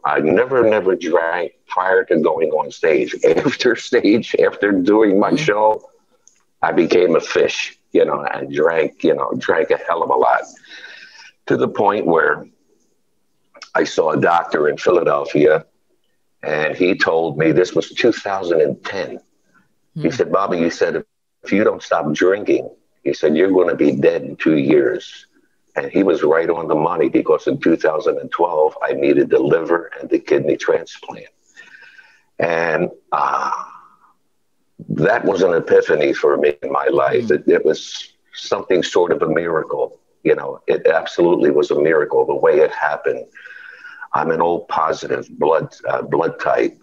I 0.05 0.21
never, 0.21 0.69
never 0.69 0.97
drank 0.97 1.53
prior 1.67 2.05
to 2.07 2.19
going 2.21 2.51
on 2.51 2.71
stage. 2.71 3.15
After 3.37 3.77
stage, 3.77 4.35
after 4.45 4.73
doing 4.73 5.21
my 5.21 5.29
mm-hmm. 5.29 5.37
show, 5.37 5.91
I 6.63 6.73
became 6.73 7.17
a 7.17 7.21
fish, 7.21 7.79
you 7.93 8.05
know, 8.05 8.25
and 8.25 8.53
drank, 8.53 9.05
you 9.05 9.15
know, 9.15 9.33
drank 9.37 9.71
a 9.71 9.77
hell 9.77 10.03
of 10.03 10.11
a 10.11 10.15
lot 10.15 10.43
to 11.47 11.57
the 11.57 11.69
point 11.69 12.07
where 12.07 12.47
I 13.75 13.85
saw 13.85 14.13
a 14.13 14.21
doctor 14.21 14.69
in 14.69 14.77
Philadelphia 14.77 15.67
and 16.43 16.77
he 16.77 16.97
told 16.97 17.39
me 17.39 17.53
this 17.53 17.75
was 17.75 17.91
2010. 17.91 19.19
Mm. 19.97 20.03
He 20.03 20.11
said, 20.11 20.33
Bobby, 20.33 20.59
you 20.59 20.71
said, 20.71 21.05
if 21.43 21.53
you 21.53 21.65
don't 21.65 21.83
stop 21.83 22.13
drinking, 22.13 22.71
he 23.03 23.13
said, 23.13 23.37
you're 23.37 23.51
going 23.51 23.69
to 23.69 23.75
be 23.75 23.93
dead 23.93 24.23
in 24.23 24.37
two 24.37 24.57
years. 24.57 25.27
And 25.75 25.91
he 25.91 26.03
was 26.03 26.23
right 26.23 26.51
on 26.51 26.69
the 26.69 26.75
money 26.75 27.09
because 27.09 27.47
in 27.47 27.59
2012, 27.59 28.79
I 28.83 28.93
needed 28.93 29.31
the 29.31 29.39
liver 29.39 29.91
and 29.99 30.09
the 30.09 30.19
kidney 30.19 30.57
transplant. 30.57 31.27
And 32.39 32.91
uh, 33.11 33.51
that 34.91 35.25
was 35.25 35.43
an 35.43 35.55
epiphany 35.55 36.13
for 36.13 36.37
me 36.37 36.55
in 36.63 36.71
my 36.71 36.87
life. 36.87 37.25
Mm. 37.25 37.31
It, 37.33 37.49
it 37.49 37.65
was 37.65 38.13
something 38.35 38.83
sort 38.83 39.13
of 39.13 39.23
a 39.23 39.29
miracle. 39.29 39.99
You 40.23 40.37
know, 40.37 40.61
it 40.67 40.87
absolutely 40.87 41.51
was 41.51 41.71
a 41.71 41.81
miracle 41.81 42.27
the 42.27 42.35
way 42.35 42.59
it 42.59 42.71
happened. 42.71 43.27
I'm 44.15 44.31
an 44.31 44.43
O 44.43 44.61
positive 44.61 45.27
blood 45.39 45.75
uh, 45.89 46.03
blood 46.03 46.39
type. 46.39 46.79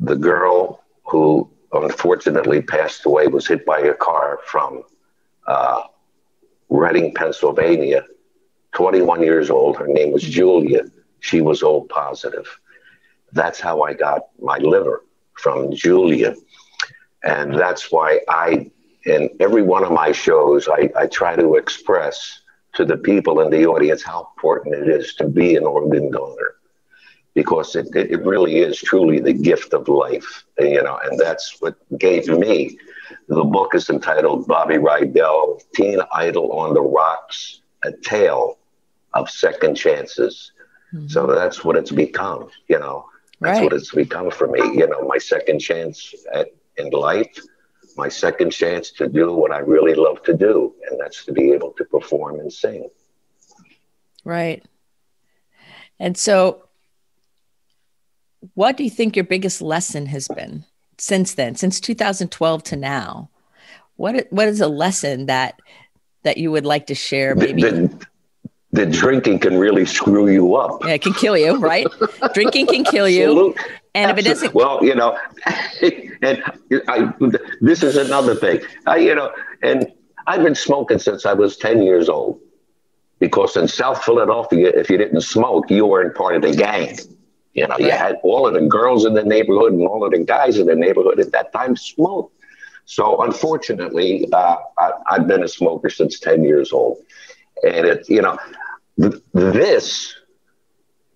The 0.00 0.16
girl 0.16 0.82
who 1.04 1.50
unfortunately 1.72 2.62
passed 2.62 3.04
away 3.04 3.26
was 3.26 3.46
hit 3.46 3.66
by 3.66 3.80
a 3.80 3.94
car 3.94 4.40
from 4.46 4.82
uh, 5.50 5.82
Reading, 6.68 7.12
Pennsylvania. 7.12 8.04
21 8.72 9.22
years 9.22 9.50
old. 9.50 9.76
Her 9.76 9.88
name 9.88 10.12
was 10.12 10.22
Julia. 10.22 10.82
She 11.18 11.40
was 11.40 11.62
O 11.62 11.82
positive. 11.82 12.46
That's 13.32 13.60
how 13.60 13.82
I 13.82 13.94
got 13.94 14.20
my 14.40 14.58
liver 14.58 15.04
from 15.34 15.74
Julia. 15.74 16.34
And 17.24 17.54
that's 17.54 17.90
why 17.90 18.20
I, 18.28 18.70
in 19.04 19.28
every 19.40 19.62
one 19.62 19.82
of 19.82 19.90
my 19.90 20.12
shows, 20.12 20.68
I, 20.68 20.90
I 20.96 21.06
try 21.08 21.34
to 21.34 21.56
express 21.56 22.40
to 22.74 22.84
the 22.84 22.96
people 22.96 23.40
in 23.40 23.50
the 23.50 23.66
audience 23.66 24.02
how 24.04 24.28
important 24.34 24.76
it 24.76 24.88
is 24.88 25.14
to 25.14 25.26
be 25.26 25.56
an 25.56 25.64
organ 25.64 26.12
donor 26.12 26.54
because 27.34 27.74
it, 27.74 27.88
it 27.94 28.24
really 28.24 28.58
is 28.58 28.78
truly 28.78 29.18
the 29.18 29.32
gift 29.32 29.72
of 29.74 29.88
life 29.88 30.44
you 30.58 30.82
know 30.82 30.98
and 31.04 31.18
that's 31.18 31.56
what 31.60 31.74
gave 31.98 32.28
me 32.28 32.78
the 33.28 33.44
book 33.44 33.74
is 33.74 33.90
entitled 33.90 34.46
bobby 34.46 34.76
rydell 34.76 35.60
teen 35.74 36.00
idol 36.12 36.52
on 36.52 36.74
the 36.74 36.82
rocks 36.82 37.60
a 37.82 37.92
tale 37.92 38.58
of 39.14 39.28
second 39.30 39.74
chances 39.74 40.52
mm-hmm. 40.92 41.06
so 41.08 41.26
that's 41.26 41.64
what 41.64 41.76
it's 41.76 41.90
become 41.90 42.48
you 42.68 42.78
know 42.78 43.04
that's 43.40 43.58
right. 43.58 43.64
what 43.64 43.72
it's 43.72 43.92
become 43.92 44.30
for 44.30 44.46
me 44.46 44.60
you 44.78 44.86
know 44.86 45.06
my 45.06 45.18
second 45.18 45.58
chance 45.58 46.14
at, 46.32 46.48
in 46.76 46.90
life 46.90 47.38
my 47.96 48.08
second 48.08 48.50
chance 48.50 48.90
to 48.92 49.08
do 49.08 49.32
what 49.32 49.52
I 49.52 49.58
really 49.58 49.94
love 49.94 50.22
to 50.24 50.34
do, 50.34 50.74
and 50.88 50.98
that's 50.98 51.24
to 51.26 51.32
be 51.32 51.52
able 51.52 51.72
to 51.72 51.84
perform 51.84 52.40
and 52.40 52.52
sing. 52.52 52.88
Right. 54.24 54.64
And 55.98 56.16
so, 56.16 56.68
what 58.54 58.76
do 58.76 58.84
you 58.84 58.90
think 58.90 59.16
your 59.16 59.24
biggest 59.24 59.60
lesson 59.60 60.06
has 60.06 60.28
been 60.28 60.64
since 61.00 61.34
then, 61.34 61.54
since 61.54 61.80
2012 61.80 62.62
to 62.64 62.76
now? 62.76 63.30
What 63.96 64.26
what 64.30 64.48
is 64.48 64.60
a 64.60 64.68
lesson 64.68 65.26
that 65.26 65.60
that 66.22 66.38
you 66.38 66.50
would 66.50 66.64
like 66.64 66.86
to 66.86 66.94
share? 66.94 67.34
Maybe 67.34 67.62
the, 67.62 68.06
the 68.72 68.86
drinking 68.86 69.40
can 69.40 69.58
really 69.58 69.84
screw 69.84 70.28
you 70.28 70.54
up. 70.56 70.84
Yeah, 70.84 70.92
it 70.92 71.02
can 71.02 71.14
kill 71.14 71.36
you, 71.36 71.58
right? 71.58 71.86
drinking 72.34 72.66
can 72.66 72.84
kill 72.84 73.08
you. 73.08 73.54
And 73.94 74.10
if 74.10 74.18
it 74.18 74.28
doesn't, 74.28 74.54
well, 74.54 74.84
you 74.84 74.94
know, 74.94 75.18
and 76.22 76.42
I, 76.88 77.12
this 77.60 77.82
is 77.82 77.96
another 77.96 78.34
thing. 78.34 78.60
I, 78.86 78.98
you 78.98 79.14
know, 79.14 79.32
and 79.62 79.92
I've 80.26 80.42
been 80.42 80.54
smoking 80.54 80.98
since 80.98 81.26
I 81.26 81.32
was 81.32 81.56
ten 81.56 81.82
years 81.82 82.08
old, 82.08 82.40
because 83.18 83.56
in 83.56 83.68
South 83.68 84.02
Philadelphia, 84.04 84.68
if 84.68 84.88
you 84.88 84.96
didn't 84.96 85.22
smoke, 85.22 85.70
you 85.70 85.86
weren't 85.86 86.14
part 86.14 86.36
of 86.36 86.42
the 86.42 86.54
gang. 86.54 86.96
You 87.52 87.66
know, 87.66 87.76
you 87.78 87.90
had 87.90 88.16
all 88.22 88.46
of 88.46 88.54
the 88.54 88.60
girls 88.60 89.04
in 89.04 89.14
the 89.14 89.24
neighborhood 89.24 89.72
and 89.72 89.86
all 89.86 90.04
of 90.04 90.12
the 90.12 90.18
guys 90.24 90.58
in 90.58 90.66
the 90.66 90.76
neighborhood 90.76 91.18
at 91.18 91.32
that 91.32 91.52
time 91.52 91.76
smoked. 91.76 92.34
So 92.84 93.22
unfortunately, 93.22 94.28
uh, 94.32 94.56
I, 94.78 94.92
have 95.08 95.26
been 95.26 95.42
a 95.42 95.48
smoker 95.48 95.90
since 95.90 96.18
ten 96.20 96.44
years 96.44 96.72
old, 96.72 96.98
and 97.62 97.86
it, 97.86 98.08
you 98.08 98.22
know, 98.22 98.38
th- 99.00 99.22
this 99.32 100.14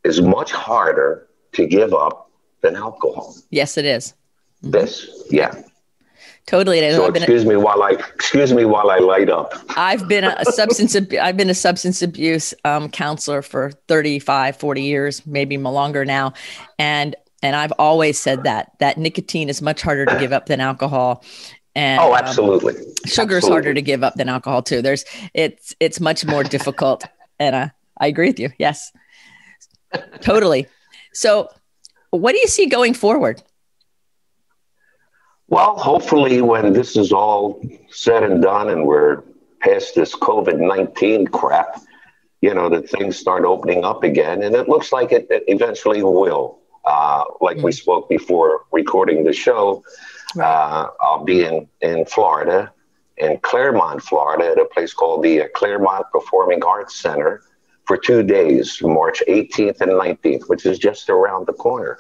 is 0.05 0.21
much 0.21 0.53
harder 0.53 1.29
to 1.53 1.67
give 1.67 1.95
up 1.95 2.31
than 2.63 2.77
alcohol. 2.77 3.35
Yes, 3.51 3.77
it 3.77 3.85
is. 3.85 4.15
Mm-hmm. 4.63 4.71
This, 4.71 5.27
yeah. 5.31 5.63
Totally. 6.47 6.81
So 6.93 7.07
excuse 7.07 7.43
a, 7.43 7.49
me 7.49 7.57
while 7.57 7.83
I 7.83 7.91
excuse 7.93 8.53
me 8.53 8.67
while 8.67 8.91
I 8.91 8.99
light 8.99 9.31
up. 9.31 9.55
I've 9.77 10.07
been 10.09 10.25
a, 10.25 10.45
substance 10.45 10.95
ab- 10.95 11.15
I've 11.23 11.39
been 11.39 11.49
a 11.49 11.55
substance 11.55 12.03
abuse 12.03 12.53
um, 12.65 12.91
counselor 12.91 13.41
for 13.41 13.73
35, 13.89 14.57
40 14.57 14.83
years, 14.83 15.27
maybe 15.27 15.57
longer 15.57 16.05
now, 16.05 16.35
and 16.79 17.17
and 17.43 17.57
I've 17.57 17.73
always 17.79 18.19
said 18.19 18.45
that 18.45 18.73
that 18.79 18.99
nicotine 18.99 19.49
is 19.49 19.63
much 19.63 19.81
harder 19.81 20.05
to 20.05 20.19
give 20.19 20.33
up 20.33 20.47
than 20.47 20.61
alcohol. 20.61 21.25
And, 21.75 22.01
oh, 22.01 22.15
absolutely. 22.15 22.77
Um, 22.77 22.85
sugar 23.07 23.39
is 23.39 23.49
harder 23.49 23.75
to 23.75 23.83
give 23.83 24.05
up 24.05 24.15
than 24.15 24.29
alcohol 24.29 24.63
too. 24.63 24.83
There's 24.83 25.05
it's 25.33 25.75
it's 25.81 25.99
much 25.99 26.27
more 26.27 26.45
difficult, 26.45 27.05
and 27.39 27.57
uh, 27.57 27.69
I 27.99 28.07
agree 28.07 28.29
with 28.29 28.39
you. 28.39 28.51
Yes, 28.59 28.93
totally. 30.21 30.67
So 31.15 31.49
what 32.11 32.33
do 32.33 32.39
you 32.39 32.49
see 32.49 32.67
going 32.67 32.93
forward? 32.93 33.43
Well, 35.49 35.77
hopefully, 35.77 36.41
when 36.41 36.73
this 36.73 36.97
is 36.97 37.13
all 37.13 37.61
said 37.91 38.23
and 38.23 38.43
done 38.43 38.71
and 38.71 38.87
we're 38.87 39.23
past 39.61 39.95
this 39.95 40.15
COVID 40.15 40.59
19 40.59 41.27
crap, 41.29 41.81
you 42.41 42.55
know, 42.55 42.69
that 42.69 42.89
things 42.89 43.17
start 43.17 43.45
opening 43.45 43.85
up 43.85 44.05
again. 44.05 44.43
And 44.43 44.55
it 44.55 44.69
looks 44.69 44.93
like 44.93 45.13
it, 45.13 45.27
it 45.31 45.45
eventually 45.49 46.03
will. 46.03 46.59
Uh, 46.85 47.25
like 47.41 47.57
mm-hmm. 47.57 47.67
we 47.67 47.73
mm. 47.73 47.75
spoke 47.75 48.09
before 48.09 48.67
recording 48.71 49.25
the 49.25 49.33
show, 49.33 49.83
right. 50.37 50.47
uh, 50.47 50.91
I'll 51.01 51.25
be 51.25 51.45
in, 51.45 51.67
in 51.81 52.05
Florida, 52.05 52.71
in 53.17 53.39
Clermont, 53.39 54.03
Florida, 54.03 54.51
at 54.51 54.59
a 54.59 54.67
place 54.67 54.93
called 54.93 55.23
the 55.23 55.43
uh, 55.43 55.49
Clermont 55.55 56.05
Performing 56.13 56.63
Arts 56.63 56.97
Center 56.97 57.43
for 57.87 57.97
two 57.97 58.23
days, 58.23 58.79
March 58.83 59.23
18th 59.29 59.81
and 59.81 59.93
19th, 59.93 60.49
which 60.49 60.67
is 60.67 60.79
just 60.79 61.09
around 61.09 61.47
the 61.47 61.53
corner. 61.53 61.99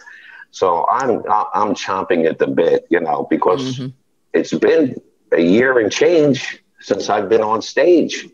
So 0.54 0.86
I'm 0.88 1.20
I'm 1.52 1.74
chomping 1.74 2.26
at 2.26 2.38
the 2.38 2.46
bit, 2.46 2.86
you 2.88 3.00
know, 3.00 3.26
because 3.28 3.76
mm-hmm. 3.76 3.88
it's 4.32 4.54
been 4.54 4.94
a 5.32 5.42
year 5.42 5.80
and 5.80 5.90
change 5.90 6.62
since 6.80 7.10
I've 7.10 7.28
been 7.28 7.42
on 7.42 7.60
stage. 7.60 8.28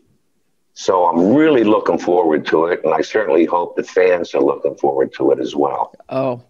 So 0.73 1.07
I'm 1.07 1.33
really 1.33 1.63
looking 1.63 1.97
forward 1.97 2.45
to 2.47 2.67
it, 2.67 2.81
and 2.83 2.93
I 2.93 3.01
certainly 3.01 3.45
hope 3.45 3.75
the 3.75 3.83
fans 3.83 4.35
are 4.35 4.41
looking 4.41 4.75
forward 4.75 5.13
to 5.15 5.31
it 5.31 5.39
as 5.39 5.55
well. 5.55 5.95
Oh, 6.09 6.43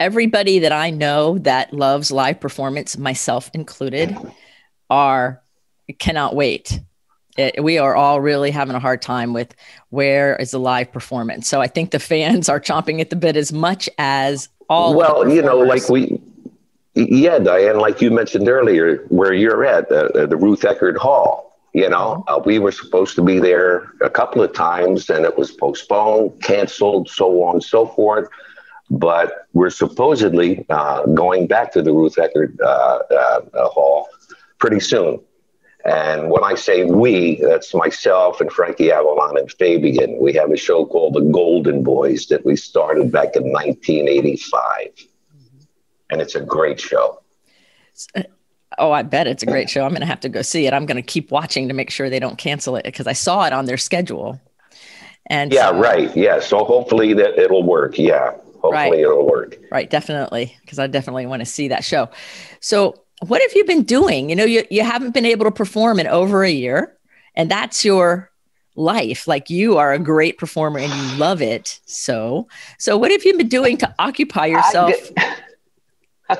everybody 0.00 0.58
that 0.58 0.72
I 0.72 0.90
know 0.90 1.38
that 1.38 1.72
loves 1.72 2.10
live 2.10 2.40
performance, 2.40 2.98
myself 2.98 3.48
included, 3.54 4.16
are 4.90 5.40
cannot 6.00 6.34
wait 6.34 6.80
it, 7.36 7.62
we 7.62 7.78
are 7.78 7.94
all 7.94 8.20
really 8.20 8.50
having 8.50 8.74
a 8.74 8.80
hard 8.80 9.00
time 9.00 9.32
with 9.32 9.54
where 9.90 10.36
is 10.36 10.50
the 10.50 10.60
live 10.60 10.92
performance. 10.92 11.48
So 11.48 11.60
I 11.60 11.66
think 11.66 11.90
the 11.90 11.98
fans 11.98 12.48
are 12.48 12.60
chomping 12.60 13.00
at 13.00 13.10
the 13.10 13.16
bit 13.16 13.36
as 13.36 13.52
much 13.52 13.88
as 13.98 14.48
all. 14.68 14.94
Well, 14.94 15.28
you 15.30 15.42
know, 15.42 15.58
like 15.58 15.88
we, 15.88 16.20
yeah, 16.94 17.38
Diane, 17.38 17.78
like 17.78 18.00
you 18.00 18.10
mentioned 18.10 18.48
earlier, 18.48 18.98
where 19.08 19.32
you're 19.32 19.64
at 19.64 19.90
uh, 19.90 20.26
the 20.26 20.36
Ruth 20.36 20.62
Eckerd 20.62 20.96
Hall. 20.96 21.48
You 21.72 21.88
know, 21.88 22.22
mm-hmm. 22.28 22.34
uh, 22.34 22.38
we 22.44 22.58
were 22.58 22.72
supposed 22.72 23.14
to 23.16 23.22
be 23.22 23.38
there 23.38 23.90
a 24.02 24.10
couple 24.10 24.42
of 24.42 24.52
times, 24.52 25.08
and 25.08 25.24
it 25.24 25.38
was 25.38 25.52
postponed, 25.52 26.42
canceled, 26.42 27.08
so 27.08 27.42
on 27.44 27.54
and 27.54 27.64
so 27.64 27.86
forth. 27.86 28.28
But 28.90 29.46
we're 29.54 29.70
supposedly 29.70 30.66
uh, 30.68 31.06
going 31.06 31.46
back 31.46 31.72
to 31.72 31.80
the 31.80 31.92
Ruth 31.92 32.16
Eckerd 32.16 32.60
uh, 32.60 32.64
uh, 32.64 33.68
Hall 33.68 34.06
pretty 34.58 34.80
soon. 34.80 35.18
And 35.84 36.30
when 36.30 36.44
I 36.44 36.54
say 36.54 36.84
we, 36.84 37.40
that's 37.42 37.74
myself 37.74 38.40
and 38.40 38.52
Frankie 38.52 38.92
Avalon 38.92 39.36
and 39.36 39.50
Fabian. 39.50 40.18
We 40.20 40.32
have 40.34 40.50
a 40.52 40.56
show 40.56 40.86
called 40.86 41.14
The 41.14 41.20
Golden 41.22 41.82
Boys 41.82 42.26
that 42.26 42.44
we 42.46 42.54
started 42.56 43.10
back 43.10 43.34
in 43.34 43.50
1985. 43.50 44.60
Mm-hmm. 44.62 45.58
And 46.10 46.20
it's 46.20 46.34
a 46.36 46.40
great 46.40 46.80
show. 46.80 47.20
Oh, 48.78 48.92
I 48.92 49.02
bet 49.02 49.26
it's 49.26 49.42
a 49.42 49.46
great 49.46 49.68
show. 49.68 49.82
I'm 49.84 49.90
going 49.90 50.00
to 50.00 50.06
have 50.06 50.20
to 50.20 50.28
go 50.28 50.42
see 50.42 50.66
it. 50.66 50.72
I'm 50.72 50.86
going 50.86 50.96
to 50.96 51.02
keep 51.02 51.30
watching 51.30 51.68
to 51.68 51.74
make 51.74 51.90
sure 51.90 52.08
they 52.08 52.20
don't 52.20 52.38
cancel 52.38 52.76
it 52.76 52.84
because 52.84 53.06
I 53.06 53.12
saw 53.12 53.44
it 53.44 53.52
on 53.52 53.66
their 53.66 53.76
schedule. 53.76 54.40
And 55.26 55.52
yeah, 55.52 55.70
so- 55.70 55.78
right. 55.80 56.16
Yeah. 56.16 56.40
So 56.40 56.64
hopefully 56.64 57.12
that 57.14 57.38
it'll 57.38 57.64
work. 57.64 57.98
Yeah. 57.98 58.32
Hopefully 58.62 58.72
Right. 58.72 58.98
it'll 59.00 59.26
work. 59.26 59.56
Right, 59.72 59.90
definitely, 59.90 60.56
because 60.60 60.78
I 60.78 60.86
definitely 60.86 61.26
want 61.26 61.40
to 61.40 61.46
see 61.46 61.66
that 61.68 61.82
show. 61.82 62.08
So, 62.60 62.94
what 63.26 63.40
have 63.42 63.52
you 63.54 63.64
been 63.64 63.82
doing? 63.82 64.30
You 64.30 64.36
know, 64.36 64.44
you, 64.44 64.64
you 64.70 64.82
haven't 64.82 65.12
been 65.12 65.26
able 65.26 65.44
to 65.44 65.50
perform 65.50 66.00
in 66.00 66.06
over 66.06 66.42
a 66.44 66.50
year, 66.50 66.96
and 67.34 67.50
that's 67.50 67.84
your 67.84 68.30
life. 68.74 69.28
Like 69.28 69.50
you 69.50 69.76
are 69.78 69.92
a 69.92 69.98
great 69.98 70.38
performer 70.38 70.78
and 70.78 70.92
you 70.92 71.18
love 71.18 71.42
it. 71.42 71.78
So, 71.86 72.48
so 72.78 72.96
what 72.96 73.10
have 73.10 73.24
you 73.24 73.36
been 73.36 73.48
doing 73.48 73.76
to 73.78 73.94
occupy 73.98 74.46
yourself? 74.46 74.94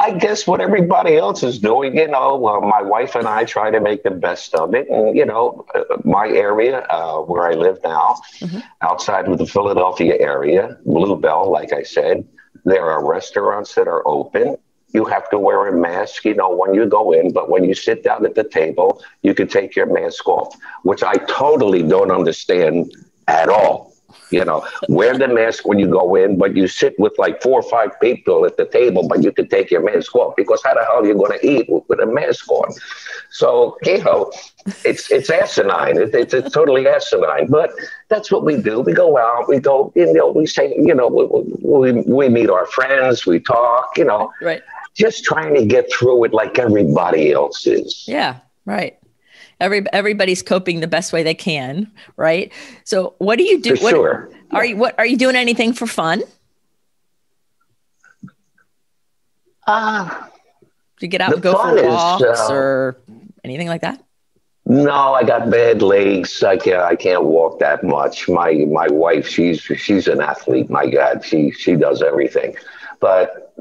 I 0.00 0.12
guess 0.12 0.46
what 0.46 0.60
everybody 0.60 1.16
else 1.16 1.42
is 1.42 1.58
doing, 1.58 1.96
you 1.96 2.06
know, 2.06 2.36
well, 2.36 2.60
my 2.60 2.80
wife 2.80 3.16
and 3.16 3.26
I 3.26 3.42
try 3.44 3.72
to 3.72 3.80
make 3.80 4.04
the 4.04 4.12
best 4.12 4.54
of 4.54 4.72
it. 4.72 4.88
And, 4.88 5.16
you 5.16 5.26
know, 5.26 5.66
uh, 5.74 5.82
my 6.04 6.28
area 6.28 6.86
uh, 6.88 7.18
where 7.22 7.48
I 7.48 7.54
live 7.54 7.80
now, 7.82 8.20
Mhm. 8.40 8.62
outside 8.80 9.26
of 9.26 9.38
the 9.38 9.46
Philadelphia 9.46 10.16
area, 10.20 10.78
Blue 10.86 11.16
Bell, 11.16 11.50
like 11.50 11.72
I 11.72 11.82
said, 11.82 12.24
there 12.64 12.88
are 12.88 13.04
restaurants 13.04 13.74
that 13.74 13.88
are 13.88 14.06
open. 14.06 14.56
You 14.92 15.04
have 15.04 15.28
to 15.30 15.38
wear 15.38 15.66
a 15.66 15.72
mask, 15.78 16.24
you 16.24 16.34
know, 16.34 16.54
when 16.54 16.74
you 16.74 16.86
go 16.86 17.12
in, 17.12 17.32
but 17.32 17.50
when 17.50 17.64
you 17.64 17.74
sit 17.74 18.02
down 18.02 18.24
at 18.24 18.34
the 18.34 18.44
table, 18.44 19.02
you 19.22 19.34
can 19.34 19.46
take 19.46 19.76
your 19.76 19.86
mask 19.86 20.26
off, 20.26 20.56
which 20.82 21.02
I 21.02 21.14
totally 21.28 21.82
don't 21.82 22.10
understand 22.10 22.92
at 23.26 23.48
all. 23.48 23.88
You 24.30 24.44
know, 24.44 24.66
wear 24.88 25.16
the 25.16 25.28
mask 25.28 25.66
when 25.66 25.78
you 25.78 25.86
go 25.88 26.14
in, 26.14 26.36
but 26.36 26.54
you 26.54 26.68
sit 26.68 26.98
with 26.98 27.18
like 27.18 27.42
four 27.42 27.60
or 27.60 27.70
five 27.70 27.98
people 28.00 28.44
at 28.44 28.58
the 28.58 28.66
table, 28.66 29.06
but 29.08 29.22
you 29.22 29.32
can 29.32 29.48
take 29.48 29.70
your 29.70 29.82
mask 29.82 30.14
off 30.14 30.34
because 30.36 30.62
how 30.62 30.74
the 30.74 30.84
hell 30.84 31.00
are 31.00 31.06
you 31.06 31.14
going 31.14 31.38
to 31.38 31.46
eat 31.46 31.66
with, 31.68 31.84
with 31.88 32.00
a 32.00 32.06
mask 32.06 32.50
on? 32.50 32.72
So, 33.30 33.78
you 33.84 34.02
know, 34.04 34.30
it's 34.84 35.10
it's 35.10 35.30
asinine. 35.30 35.96
It, 35.96 36.14
it's, 36.14 36.34
it's 36.34 36.52
totally 36.52 36.86
asinine. 36.86 37.46
But 37.48 37.70
that's 38.08 38.30
what 38.30 38.44
we 38.44 38.60
do. 38.60 38.80
We 38.80 38.92
go 38.92 39.16
out, 39.16 39.48
we 39.48 39.60
go, 39.60 39.92
you 39.94 40.12
know, 40.12 40.30
we 40.30 40.46
say, 40.46 40.74
you 40.76 40.94
know, 40.94 41.08
we, 41.08 41.92
we, 41.92 42.02
we 42.02 42.28
meet 42.28 42.50
our 42.50 42.66
friends, 42.66 43.24
we 43.26 43.40
talk, 43.40 43.96
you 43.96 44.04
know, 44.04 44.30
right. 44.42 44.62
Just 44.98 45.24
trying 45.24 45.54
to 45.54 45.64
get 45.64 45.90
through 45.92 46.24
it 46.24 46.34
like 46.34 46.58
everybody 46.58 47.32
else 47.32 47.66
is. 47.66 48.04
Yeah, 48.06 48.40
right. 48.66 48.98
Every 49.60 49.84
everybody's 49.92 50.42
coping 50.42 50.80
the 50.80 50.86
best 50.86 51.12
way 51.12 51.22
they 51.22 51.34
can, 51.34 51.90
right? 52.16 52.52
So, 52.84 53.14
what 53.18 53.38
do 53.38 53.44
you 53.44 53.60
do? 53.60 53.76
For 53.76 53.82
what, 53.82 53.90
sure. 53.90 54.30
Are 54.50 54.64
you 54.64 54.76
what 54.76 54.98
are 54.98 55.06
you 55.06 55.16
doing 55.16 55.36
anything 55.36 55.72
for 55.72 55.86
fun? 55.86 56.22
Uh, 59.66 60.08
Do 60.98 61.06
you 61.06 61.08
get 61.08 61.20
out 61.20 61.34
and 61.34 61.42
go 61.42 61.60
for 61.62 61.76
is, 61.76 61.86
walks 61.86 62.22
uh, 62.22 62.48
or 62.50 62.96
anything 63.44 63.68
like 63.68 63.82
that? 63.82 64.02
No, 64.64 65.14
I 65.14 65.24
got 65.24 65.50
bad 65.50 65.82
legs. 65.82 66.42
I 66.42 66.56
can't. 66.56 66.82
I 66.82 66.94
can't 66.94 67.24
walk 67.24 67.58
that 67.60 67.82
much. 67.82 68.28
My 68.28 68.52
my 68.70 68.88
wife, 68.88 69.28
she's 69.28 69.60
she's 69.60 70.08
an 70.08 70.20
athlete. 70.20 70.70
My 70.70 70.88
God, 70.88 71.24
she 71.24 71.50
she 71.50 71.74
does 71.74 72.02
everything. 72.02 72.56
But 73.00 73.52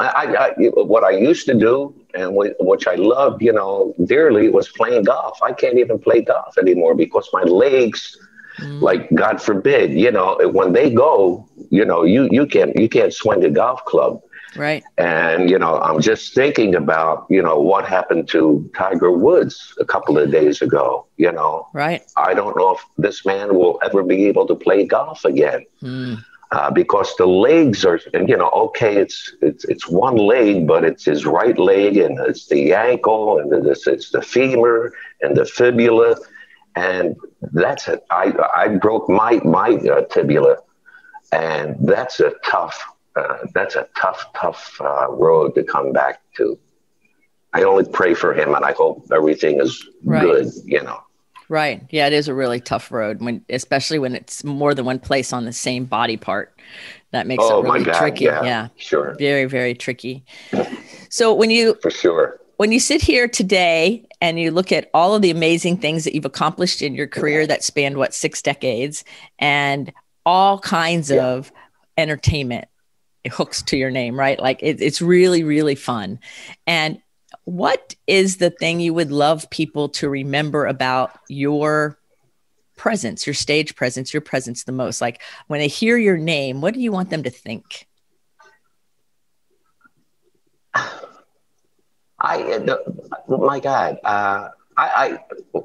I, 0.00 0.52
I, 0.58 0.64
what 0.92 1.04
I 1.04 1.10
used 1.10 1.46
to 1.46 1.54
do, 1.54 1.94
and 2.14 2.32
wh- 2.36 2.58
which 2.60 2.86
I 2.86 2.94
loved, 2.94 3.42
you 3.42 3.52
know, 3.52 3.94
dearly, 4.04 4.48
was 4.48 4.68
playing 4.68 5.04
golf. 5.04 5.38
I 5.42 5.52
can't 5.52 5.78
even 5.78 5.98
play 5.98 6.22
golf 6.22 6.56
anymore 6.58 6.94
because 6.94 7.28
my 7.32 7.42
legs, 7.42 8.16
Mm. 8.60 8.82
like 8.82 9.08
God 9.14 9.40
forbid, 9.40 9.92
you 9.92 10.10
know, 10.10 10.36
when 10.52 10.72
they 10.72 10.90
go, 10.90 11.46
you 11.70 11.84
know, 11.84 12.02
you 12.02 12.28
you 12.32 12.44
can't 12.44 12.74
you 12.76 12.88
can't 12.88 13.14
swing 13.14 13.44
a 13.44 13.50
golf 13.50 13.84
club. 13.84 14.20
Right. 14.56 14.82
And, 14.96 15.48
you 15.48 15.58
know, 15.60 15.78
I'm 15.78 16.00
just 16.00 16.34
thinking 16.34 16.74
about, 16.74 17.26
you 17.30 17.40
know, 17.40 17.56
what 17.60 17.84
happened 17.86 18.26
to 18.30 18.68
Tiger 18.76 19.12
Woods 19.12 19.74
a 19.78 19.84
couple 19.84 20.18
of 20.18 20.32
days 20.32 20.60
ago. 20.60 21.06
You 21.18 21.30
know, 21.30 21.68
Right. 21.72 22.02
I 22.16 22.34
don't 22.34 22.56
know 22.56 22.70
if 22.74 22.80
this 22.96 23.24
man 23.24 23.54
will 23.54 23.78
ever 23.84 24.02
be 24.02 24.26
able 24.26 24.46
to 24.48 24.56
play 24.56 24.84
golf 24.84 25.24
again 25.24 25.64
Hmm. 25.80 26.14
Uh, 26.50 26.70
because 26.70 27.14
the 27.16 27.26
legs 27.26 27.84
are, 27.84 28.00
and, 28.14 28.28
you 28.28 28.36
know, 28.36 28.48
okay, 28.50 28.96
it's, 28.96 29.34
it's, 29.42 29.64
it's 29.64 29.88
one 29.88 30.16
leg, 30.16 30.66
but 30.66 30.84
it's 30.84 31.04
his 31.04 31.26
right 31.26 31.58
leg 31.58 31.96
and 31.96 32.18
it's 32.20 32.46
the 32.48 32.72
ankle 32.72 33.38
and 33.38 33.66
it's, 33.66 33.86
it's 33.86 34.10
the 34.10 34.22
femur 34.22 34.92
and 35.20 35.36
the 35.36 35.44
fibula. 35.44 36.16
And 36.76 37.16
that's 37.52 37.88
it. 37.88 38.02
I, 38.10 38.32
I 38.56 38.68
broke 38.68 39.08
my, 39.08 39.40
my 39.44 39.70
uh, 39.70 40.02
tibia 40.12 40.56
and 41.32 41.76
that's 41.80 42.20
a 42.20 42.32
tough, 42.44 42.82
uh, 43.16 43.38
that's 43.54 43.76
a 43.76 43.86
tough, 44.00 44.24
tough 44.34 44.76
uh, 44.80 45.10
road 45.10 45.54
to 45.54 45.64
come 45.64 45.92
back 45.92 46.20
to. 46.36 46.58
I 47.52 47.62
only 47.64 47.84
pray 47.90 48.14
for 48.14 48.34
him, 48.34 48.54
and 48.54 48.64
I 48.64 48.72
hope 48.72 49.06
everything 49.12 49.60
is 49.60 49.86
Right. 50.04 50.22
good. 50.22 50.46
You 50.64 50.82
know, 50.82 51.00
Right. 51.48 51.82
Yeah, 51.90 52.06
it 52.06 52.12
is 52.12 52.28
a 52.28 52.34
really 52.34 52.60
tough 52.60 52.90
road 52.92 53.20
when 53.22 53.44
especially 53.48 53.98
when 53.98 54.14
it's 54.14 54.44
more 54.44 54.74
than 54.74 54.84
one 54.84 54.98
place 54.98 55.32
on 55.32 55.44
the 55.46 55.52
same 55.52 55.84
body 55.86 56.16
part. 56.16 56.58
That 57.12 57.26
makes 57.26 57.42
oh 57.46 57.60
it 57.60 57.64
really 57.64 57.84
God, 57.84 57.94
tricky. 57.98 58.24
yeah, 58.24 58.44
yeah. 58.44 58.68
sure, 58.76 59.16
Very, 59.18 59.46
very 59.46 59.74
tricky. 59.74 60.24
So 61.08 61.32
when 61.32 61.50
you 61.50 61.76
for 61.80 61.90
sure. 61.90 62.38
when 62.58 62.70
you 62.70 62.78
sit 62.80 63.00
here 63.00 63.26
today 63.28 64.06
and 64.20 64.38
you 64.38 64.50
look 64.50 64.72
at 64.72 64.90
all 64.92 65.14
of 65.14 65.22
the 65.22 65.30
amazing 65.30 65.78
things 65.78 66.04
that 66.04 66.14
you've 66.14 66.26
accomplished 66.26 66.82
in 66.82 66.94
your 66.94 67.06
career 67.06 67.46
that 67.46 67.64
spanned 67.64 67.96
what 67.96 68.12
six 68.12 68.42
decades 68.42 69.04
and 69.38 69.90
all 70.26 70.58
kinds 70.58 71.10
Yeah. 71.10 71.24
of 71.28 71.50
entertainment 71.96 72.68
hooks 73.30 73.62
to 73.62 73.76
your 73.76 73.90
name 73.90 74.18
right 74.18 74.38
like 74.38 74.62
it, 74.62 74.80
it's 74.80 75.02
really 75.02 75.44
really 75.44 75.74
fun 75.74 76.18
and 76.66 76.98
what 77.48 77.94
is 78.06 78.36
the 78.36 78.50
thing 78.50 78.78
you 78.78 78.92
would 78.92 79.10
love 79.10 79.48
people 79.48 79.88
to 79.88 80.06
remember 80.06 80.66
about 80.66 81.18
your 81.30 81.98
presence 82.76 83.26
your 83.26 83.34
stage 83.34 83.74
presence 83.74 84.12
your 84.12 84.20
presence 84.20 84.64
the 84.64 84.72
most? 84.72 85.00
Like 85.00 85.22
when 85.46 85.60
they 85.60 85.68
hear 85.68 85.96
your 85.96 86.18
name 86.18 86.60
what 86.60 86.74
do 86.74 86.80
you 86.80 86.92
want 86.92 87.08
them 87.08 87.22
to 87.22 87.30
think? 87.30 87.86
I, 92.20 92.42
uh, 92.42 92.76
my 93.28 93.60
God, 93.60 93.98
uh, 94.04 94.48
I, 94.76 95.18
I, 95.54 95.60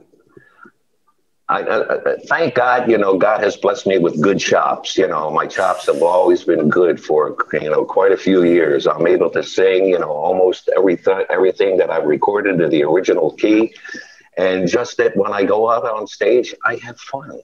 I, 1.54 1.62
uh, 1.62 2.16
thank 2.26 2.56
God, 2.56 2.90
you 2.90 2.98
know, 2.98 3.16
God 3.16 3.44
has 3.44 3.56
blessed 3.56 3.86
me 3.86 4.00
with 4.00 4.20
good 4.20 4.40
chops. 4.40 4.98
You 4.98 5.08
know, 5.08 5.30
my 5.30 5.46
chops 5.46 5.86
have 5.86 6.02
always 6.02 6.44
been 6.44 6.68
good 6.68 7.00
for, 7.00 7.38
you 7.54 7.70
know, 7.70 7.86
quite 7.86 8.12
a 8.12 8.18
few 8.18 8.44
years. 8.44 8.88
I'm 8.88 9.06
able 9.06 9.30
to 9.30 9.44
sing, 9.44 9.86
you 9.86 10.00
know, 10.00 10.10
almost 10.10 10.68
everything, 10.76 11.26
everything 11.30 11.78
that 11.78 11.92
I've 11.92 12.06
recorded 12.06 12.60
in 12.60 12.70
the 12.72 12.84
original 12.84 13.34
key. 13.34 13.76
And 14.36 14.68
just 14.68 14.98
that 14.98 15.16
when 15.16 15.32
I 15.32 15.44
go 15.44 15.70
out 15.70 15.86
on 15.86 16.08
stage, 16.08 16.56
I 16.66 16.78
have 16.78 17.00
fun. 17.00 17.40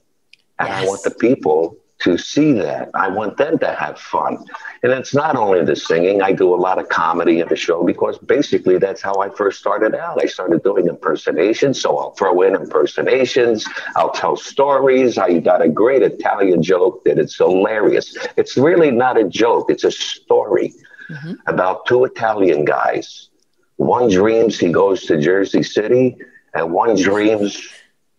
And 0.57 0.69
I 0.69 0.85
want 0.85 1.03
the 1.03 1.11
people 1.11 1.77
to 1.99 2.17
see 2.17 2.53
that. 2.53 2.89
I 2.93 3.09
want 3.09 3.37
them 3.37 3.57
to 3.59 3.73
have 3.73 3.99
fun. 3.99 4.37
And 4.83 4.91
it's 4.93 5.13
not 5.13 5.35
only 5.35 5.63
the 5.65 5.75
singing, 5.75 6.21
I 6.21 6.31
do 6.31 6.53
a 6.53 6.55
lot 6.55 6.79
of 6.79 6.87
comedy 6.87 7.41
in 7.41 7.47
the 7.49 7.57
show 7.57 7.83
because 7.83 8.17
basically 8.19 8.77
that's 8.77 9.01
how 9.01 9.15
I 9.15 9.29
first 9.29 9.59
started 9.59 9.93
out. 9.95 10.21
I 10.21 10.27
started 10.27 10.63
doing 10.63 10.87
impersonations. 10.87 11.81
So 11.81 11.97
I'll 11.97 12.11
throw 12.11 12.41
in 12.41 12.55
impersonations, 12.55 13.67
I'll 13.97 14.11
tell 14.11 14.37
stories. 14.37 15.17
I 15.17 15.39
got 15.39 15.61
a 15.61 15.67
great 15.67 16.01
Italian 16.01 16.63
joke 16.63 17.03
that 17.03 17.19
it's 17.19 17.35
hilarious. 17.37 18.15
It's 18.37 18.55
really 18.55 18.91
not 18.91 19.17
a 19.17 19.25
joke, 19.25 19.69
it's 19.69 19.83
a 19.83 19.91
story 19.91 20.73
Mhm. 21.09 21.37
about 21.47 21.85
two 21.87 22.05
Italian 22.05 22.63
guys. 22.65 23.29
One 23.77 24.09
dreams 24.09 24.59
he 24.59 24.71
goes 24.71 25.05
to 25.07 25.17
Jersey 25.17 25.63
City, 25.63 26.15
and 26.53 26.71
one 26.71 26.95
dreams 26.95 27.67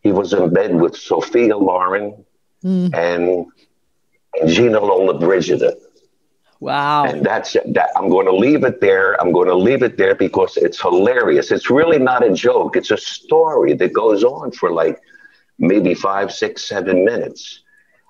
he 0.01 0.11
was 0.13 0.33
in 0.33 0.53
bed 0.53 0.75
with 0.81 0.97
Sophia 0.97 1.57
Loren 1.57 2.25
Mm, 2.65 2.95
and, 2.95 3.47
and 4.39 4.49
Gina 4.49 4.81
Lollobrigida. 4.81 5.73
wow 6.61 7.05
And 7.05 7.25
that's 7.25 7.55
that. 7.55 7.91
I'm 7.97 8.09
going 8.11 8.27
to 8.27 8.35
leave 8.35 8.65
it 8.65 8.81
there. 8.81 9.21
I'm 9.21 9.33
going 9.33 9.49
to 9.49 9.55
leave 9.55 9.83
it 9.83 9.97
there 9.97 10.15
because 10.15 10.57
it's 10.57 10.81
hilarious. 10.81 11.51
It's 11.51 11.71
really 11.71 11.99
not 11.99 12.25
a 12.25 12.33
joke. 12.33 12.77
It's 12.77 12.91
a 12.91 12.97
story 12.97 13.73
that 13.75 13.93
goes 13.93 14.23
on 14.25 14.53
for 14.53 14.71
like 14.71 15.01
maybe 15.59 15.95
five, 15.95 16.33
six, 16.33 16.65
seven 16.69 17.05
minutes. 17.05 17.61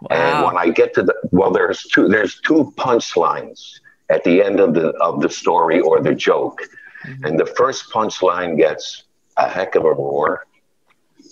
Wow. 0.03 0.17
And 0.17 0.47
when 0.47 0.57
I 0.57 0.71
get 0.71 0.95
to 0.95 1.03
the 1.03 1.15
well, 1.31 1.51
there's 1.51 1.83
two 1.85 2.09
there's 2.09 2.41
two 2.41 2.73
punchlines 2.77 3.81
at 4.09 4.25
the 4.25 4.43
end 4.43 4.59
of 4.61 4.75
the 4.75 4.89
of 5.01 5.21
the 5.21 5.29
story 5.29 5.81
or 5.81 6.01
the 6.01 6.15
joke. 6.15 6.63
Mhm. 7.07 7.25
And 7.25 7.39
the 7.39 7.47
first 7.47 7.91
punchline 7.91 8.57
gets 8.57 9.05
a 9.37 9.49
heck 9.49 9.75
of 9.75 9.85
a 9.85 9.93
roar. 9.93 10.47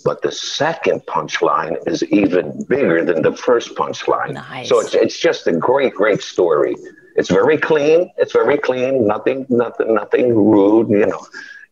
But 0.05 0.21
the 0.21 0.31
second 0.31 1.05
punchline 1.05 1.75
is 1.87 2.03
even 2.03 2.63
bigger 2.65 3.03
than 3.03 3.21
the 3.21 3.35
first 3.35 3.75
punchline. 3.75 4.33
Nice. 4.33 4.69
So 4.69 4.79
it's, 4.79 4.93
it's 4.93 5.19
just 5.19 5.47
a 5.47 5.51
great, 5.51 5.93
great 5.93 6.21
story. 6.21 6.75
It's 7.15 7.29
very 7.29 7.57
clean. 7.57 8.09
It's 8.17 8.31
very 8.31 8.57
clean. 8.57 9.05
Nothing, 9.05 9.45
nothing, 9.49 9.93
nothing 9.93 10.33
rude, 10.33 10.89
you 10.89 11.05
know. 11.05 11.25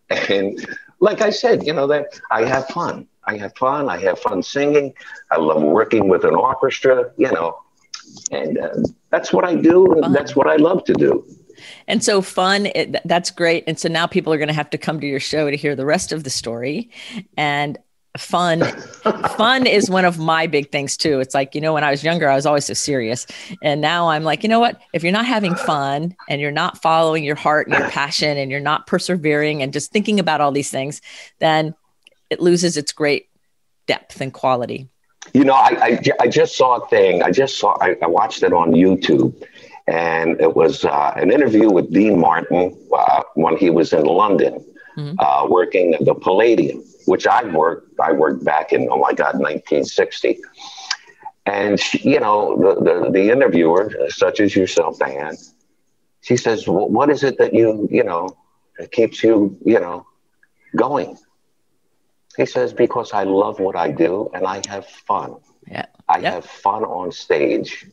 And 0.09 0.65
like 0.99 1.21
I 1.21 1.29
said, 1.29 1.65
you 1.65 1.73
know, 1.73 1.87
that 1.87 2.19
I 2.31 2.43
have 2.43 2.67
fun. 2.67 3.07
I 3.25 3.37
have 3.37 3.55
fun. 3.55 3.89
I 3.89 3.97
have 3.99 4.19
fun 4.19 4.43
singing. 4.43 4.93
I 5.31 5.37
love 5.37 5.61
working 5.61 6.07
with 6.09 6.23
an 6.23 6.35
orchestra, 6.35 7.11
you 7.17 7.31
know, 7.31 7.59
and 8.31 8.57
uh, 8.57 8.69
that's 9.09 9.33
what 9.33 9.45
I 9.45 9.55
do. 9.55 9.85
Fun. 10.01 10.11
That's 10.11 10.35
what 10.35 10.47
I 10.47 10.55
love 10.55 10.83
to 10.85 10.93
do. 10.93 11.25
And 11.87 12.03
so 12.03 12.21
fun, 12.21 12.67
it, 12.67 12.97
that's 13.05 13.31
great. 13.31 13.63
And 13.67 13.79
so 13.79 13.89
now 13.89 14.05
people 14.05 14.31
are 14.31 14.37
going 14.37 14.47
to 14.47 14.53
have 14.53 14.69
to 14.69 14.77
come 14.77 14.99
to 14.99 15.07
your 15.07 15.19
show 15.19 15.49
to 15.49 15.57
hear 15.57 15.75
the 15.75 15.85
rest 15.85 16.11
of 16.11 16.23
the 16.23 16.29
story. 16.29 16.89
And 17.35 17.77
fun 18.17 18.62
fun 19.38 19.65
is 19.65 19.89
one 19.89 20.06
of 20.06 20.17
my 20.17 20.47
big 20.47 20.71
things 20.71 20.97
too. 20.97 21.19
It's 21.19 21.34
like 21.34 21.56
you 21.56 21.62
know 21.62 21.73
when 21.73 21.84
i 21.84 21.91
was 21.91 22.03
younger 22.03 22.30
i 22.30 22.36
was 22.36 22.45
always 22.45 22.65
so 22.65 22.73
serious. 22.73 23.25
And 23.62 23.82
now 23.82 24.10
i'm 24.10 24.23
like 24.23 24.43
you 24.43 24.49
know 24.49 24.60
what? 24.60 24.82
If 24.93 25.03
you're 25.03 25.12
not 25.12 25.25
having 25.25 25.56
fun 25.56 26.15
and 26.30 26.41
you're 26.41 26.51
not 26.51 26.82
following 26.82 27.23
your 27.23 27.36
heart 27.36 27.67
and 27.67 27.77
your 27.77 27.89
passion 27.89 28.38
and 28.38 28.51
you're 28.51 28.60
not 28.60 28.88
persevering 28.88 29.62
and 29.62 29.73
just 29.73 29.91
thinking 29.91 30.19
about 30.19 30.41
all 30.41 30.51
these 30.51 30.71
things 30.71 31.01
then 31.39 31.75
it 32.30 32.41
loses 32.41 32.77
its 32.77 32.91
great 32.91 33.30
depth 33.86 34.19
and 34.21 34.34
quality. 34.34 34.89
You 35.34 35.45
know 35.45 35.53
i 35.53 35.77
i, 35.82 36.01
I 36.21 36.27
just 36.27 36.58
saw 36.58 36.77
a 36.77 36.88
thing. 36.88 37.23
I 37.23 37.32
just 37.32 37.58
saw 37.58 37.77
I, 37.82 37.95
I 38.01 38.08
watched 38.08 38.43
it 38.43 38.53
on 38.53 38.71
youtube. 38.71 39.34
And 39.88 40.39
it 40.41 40.53
was 40.53 40.84
uh, 40.84 41.13
an 41.15 41.32
interview 41.32 41.71
with 41.71 41.93
Dean 41.93 42.19
Martin 42.19 42.77
uh, 42.93 43.23
when 43.36 43.56
he 43.56 43.69
was 43.69 43.93
in 43.93 44.03
London, 44.03 44.63
mm-hmm. 44.97 45.15
uh, 45.17 45.47
working 45.47 45.93
at 45.93 46.03
the 46.03 46.13
Palladium, 46.13 46.84
which 47.08 47.28
I 47.28 47.43
worked. 47.46 48.00
I 48.00 48.12
worked 48.12 48.43
back 48.46 48.74
in 48.74 48.89
oh 48.91 48.98
my 48.98 49.13
god, 49.13 49.39
1960. 49.39 50.39
And 51.46 51.80
she, 51.80 52.00
you 52.10 52.20
know, 52.20 52.58
the, 52.58 52.72
the 52.88 53.12
the 53.12 53.30
interviewer, 53.32 53.91
such 54.10 54.39
as 54.41 54.56
yourself, 54.56 55.00
Diane, 55.00 55.38
she 56.22 56.38
says, 56.38 56.67
well, 56.67 56.89
"What 56.89 57.10
is 57.10 57.24
it 57.24 57.38
that 57.39 57.54
you 57.54 57.88
you 57.91 58.04
know 58.04 58.38
keeps 58.91 59.24
you 59.24 59.58
you 59.65 59.80
know 59.80 60.06
going?" 60.76 61.17
He 62.38 62.46
says, 62.46 62.74
"Because 62.74 63.13
I 63.13 63.24
love 63.24 63.60
what 63.60 63.76
I 63.76 63.91
do 63.91 64.30
and 64.34 64.46
I 64.46 64.62
have 64.67 64.86
fun. 64.88 65.36
Yeah, 65.67 65.86
I 66.08 66.20
have 66.22 66.46
fun 66.46 66.84
on 66.84 67.12
stage." 67.12 67.88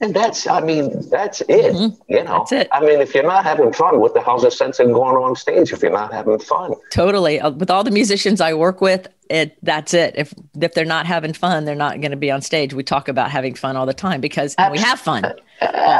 And 0.00 0.12
that's, 0.14 0.46
I 0.46 0.60
mean, 0.60 1.08
that's 1.08 1.40
it. 1.42 1.72
Mm-hmm. 1.72 2.12
You 2.12 2.24
know, 2.24 2.38
that's 2.38 2.52
it. 2.52 2.68
I 2.72 2.80
mean, 2.80 3.00
if 3.00 3.14
you're 3.14 3.22
not 3.22 3.44
having 3.44 3.72
fun, 3.72 4.00
what 4.00 4.12
the 4.12 4.20
hell's 4.20 4.42
the 4.42 4.50
sense 4.50 4.80
in 4.80 4.92
going 4.92 5.16
on 5.16 5.36
stage 5.36 5.72
if 5.72 5.82
you're 5.82 5.92
not 5.92 6.12
having 6.12 6.38
fun? 6.38 6.74
Totally. 6.90 7.40
Uh, 7.40 7.50
with 7.50 7.70
all 7.70 7.84
the 7.84 7.90
musicians 7.90 8.40
I 8.40 8.54
work 8.54 8.80
with, 8.80 9.06
it 9.30 9.56
that's 9.62 9.94
it. 9.94 10.14
If 10.16 10.34
if 10.60 10.74
they're 10.74 10.84
not 10.84 11.06
having 11.06 11.32
fun, 11.32 11.64
they're 11.64 11.74
not 11.74 12.00
going 12.00 12.10
to 12.10 12.16
be 12.16 12.30
on 12.30 12.42
stage. 12.42 12.74
We 12.74 12.82
talk 12.82 13.08
about 13.08 13.30
having 13.30 13.54
fun 13.54 13.76
all 13.76 13.86
the 13.86 13.94
time 13.94 14.20
because 14.20 14.54
Abs- 14.58 14.72
we 14.72 14.78
have 14.78 15.00
fun 15.00 15.24
all 15.24 15.30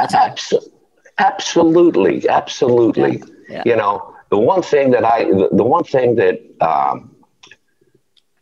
the 0.01 0.07
time. 0.11 0.31
Abs- 0.31 0.53
absolutely, 1.17 2.27
absolutely. 2.29 3.17
Yeah. 3.17 3.25
Yeah. 3.49 3.63
You 3.65 3.75
know, 3.75 4.15
the 4.29 4.37
one 4.37 4.61
thing 4.61 4.91
that 4.91 5.05
I, 5.05 5.25
the, 5.25 5.49
the 5.51 5.63
one 5.63 5.83
thing 5.83 6.15
that 6.15 6.41
um, 6.61 7.15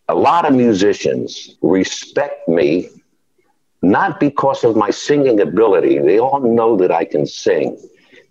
a 0.10 0.16
lot 0.16 0.46
of 0.46 0.54
musicians 0.54 1.56
respect 1.62 2.48
me 2.48 2.90
not 3.84 4.18
because 4.20 4.64
of 4.64 4.78
my 4.78 4.90
singing 4.90 5.42
ability. 5.42 6.00
They 6.00 6.18
all 6.18 6.40
know 6.40 6.78
that 6.78 6.90
I 6.90 7.04
can 7.04 7.28
sing. 7.28 7.78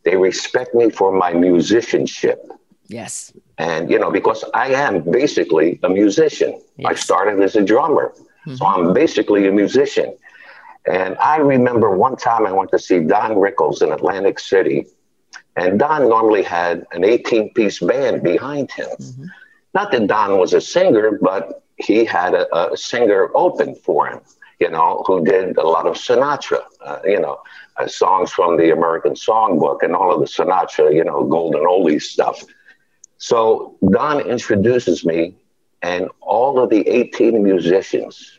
They 0.03 0.17
respect 0.17 0.75
me 0.75 0.91
for 0.91 1.13
my 1.13 1.35
musicianship. 1.35 2.43
Yes. 2.89 3.33
And, 3.59 3.91
you 3.91 3.99
know, 3.99 4.11
because 4.11 4.45
I 4.55 4.69
am 4.69 5.03
basically 5.03 5.79
a 5.83 5.91
musician. 5.91 6.61
Yes. 6.79 6.91
I 6.91 6.95
started 6.95 7.41
as 7.43 7.55
a 7.55 7.63
drummer. 7.63 8.15
Mm-hmm. 8.15 8.55
So 8.57 8.67
I'm 8.67 8.95
basically 8.95 9.47
a 9.47 9.53
musician. 9.53 10.17
And 10.87 11.17
I 11.19 11.37
remember 11.37 11.97
one 11.97 12.17
time 12.17 12.47
I 12.47 12.53
went 12.53 12.71
to 12.71 12.79
see 12.79 13.01
Don 13.01 13.33
Rickles 13.33 13.83
in 13.83 13.93
Atlantic 13.93 14.39
City. 14.39 14.87
And 15.55 15.79
Don 15.79 16.09
normally 16.09 16.43
had 16.43 16.87
an 16.93 17.05
18 17.05 17.53
piece 17.53 17.79
band 17.79 18.23
behind 18.23 18.73
him. 18.73 18.89
Mm-hmm. 18.99 19.27
Not 19.75 19.93
that 19.93 20.07
Don 20.07 20.39
was 20.39 20.55
a 20.55 20.63
singer, 20.63 21.19
but 21.21 21.63
he 21.77 22.07
had 22.07 22.33
a, 22.33 22.73
a 22.73 22.77
singer 22.77 23.31
open 23.35 23.75
for 23.75 24.07
him 24.09 24.21
you 24.61 24.71
know, 24.71 25.03
who 25.07 25.25
did 25.25 25.57
a 25.57 25.67
lot 25.67 25.87
of 25.87 25.95
Sinatra, 25.95 26.63
uh, 26.85 26.99
you 27.05 27.21
know, 27.21 27.41
uh, 27.77 27.87
songs 27.87 28.31
from 28.33 28.57
the 28.57 28.71
American 28.71 29.15
Songbook 29.15 29.83
and 29.83 29.95
all 29.95 30.13
of 30.13 30.21
the 30.21 30.27
Sinatra, 30.27 30.95
you 30.95 31.05
know, 31.05 31.25
golden 31.25 31.63
oldies 31.63 32.03
stuff. 32.03 32.43
So 33.19 33.77
Don 33.91 34.21
introduces 34.21 35.05
me, 35.05 35.35
and 35.83 36.09
all 36.21 36.59
of 36.59 36.71
the 36.71 36.87
18 36.89 37.43
musicians 37.43 38.39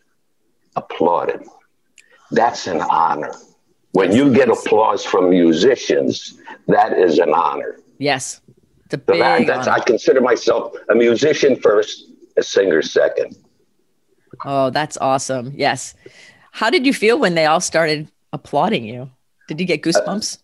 applauded. 0.75 1.41
That's 2.31 2.67
an 2.67 2.81
honor. 2.81 3.33
When 3.91 4.11
you 4.11 4.33
get 4.33 4.49
applause 4.49 5.05
from 5.05 5.29
musicians, 5.29 6.39
that 6.67 6.97
is 6.97 7.19
an 7.19 7.33
honor. 7.33 7.79
Yes. 7.99 8.41
The 8.89 8.97
big 8.97 9.15
so 9.15 9.19
that, 9.19 9.47
that's, 9.47 9.67
I 9.67 9.79
consider 9.79 10.19
myself 10.19 10.75
a 10.89 10.95
musician 10.95 11.55
first, 11.55 12.05
a 12.37 12.43
singer 12.43 12.81
second. 12.81 13.37
Oh, 14.45 14.69
that's 14.69 14.97
awesome. 14.97 15.53
Yes. 15.55 15.95
How 16.51 16.69
did 16.69 16.85
you 16.85 16.93
feel 16.93 17.19
when 17.19 17.35
they 17.35 17.45
all 17.45 17.61
started 17.61 18.09
applauding 18.31 18.85
you? 18.85 19.09
Did 19.47 19.59
you 19.59 19.65
get 19.65 19.81
goosebumps? 19.81 20.37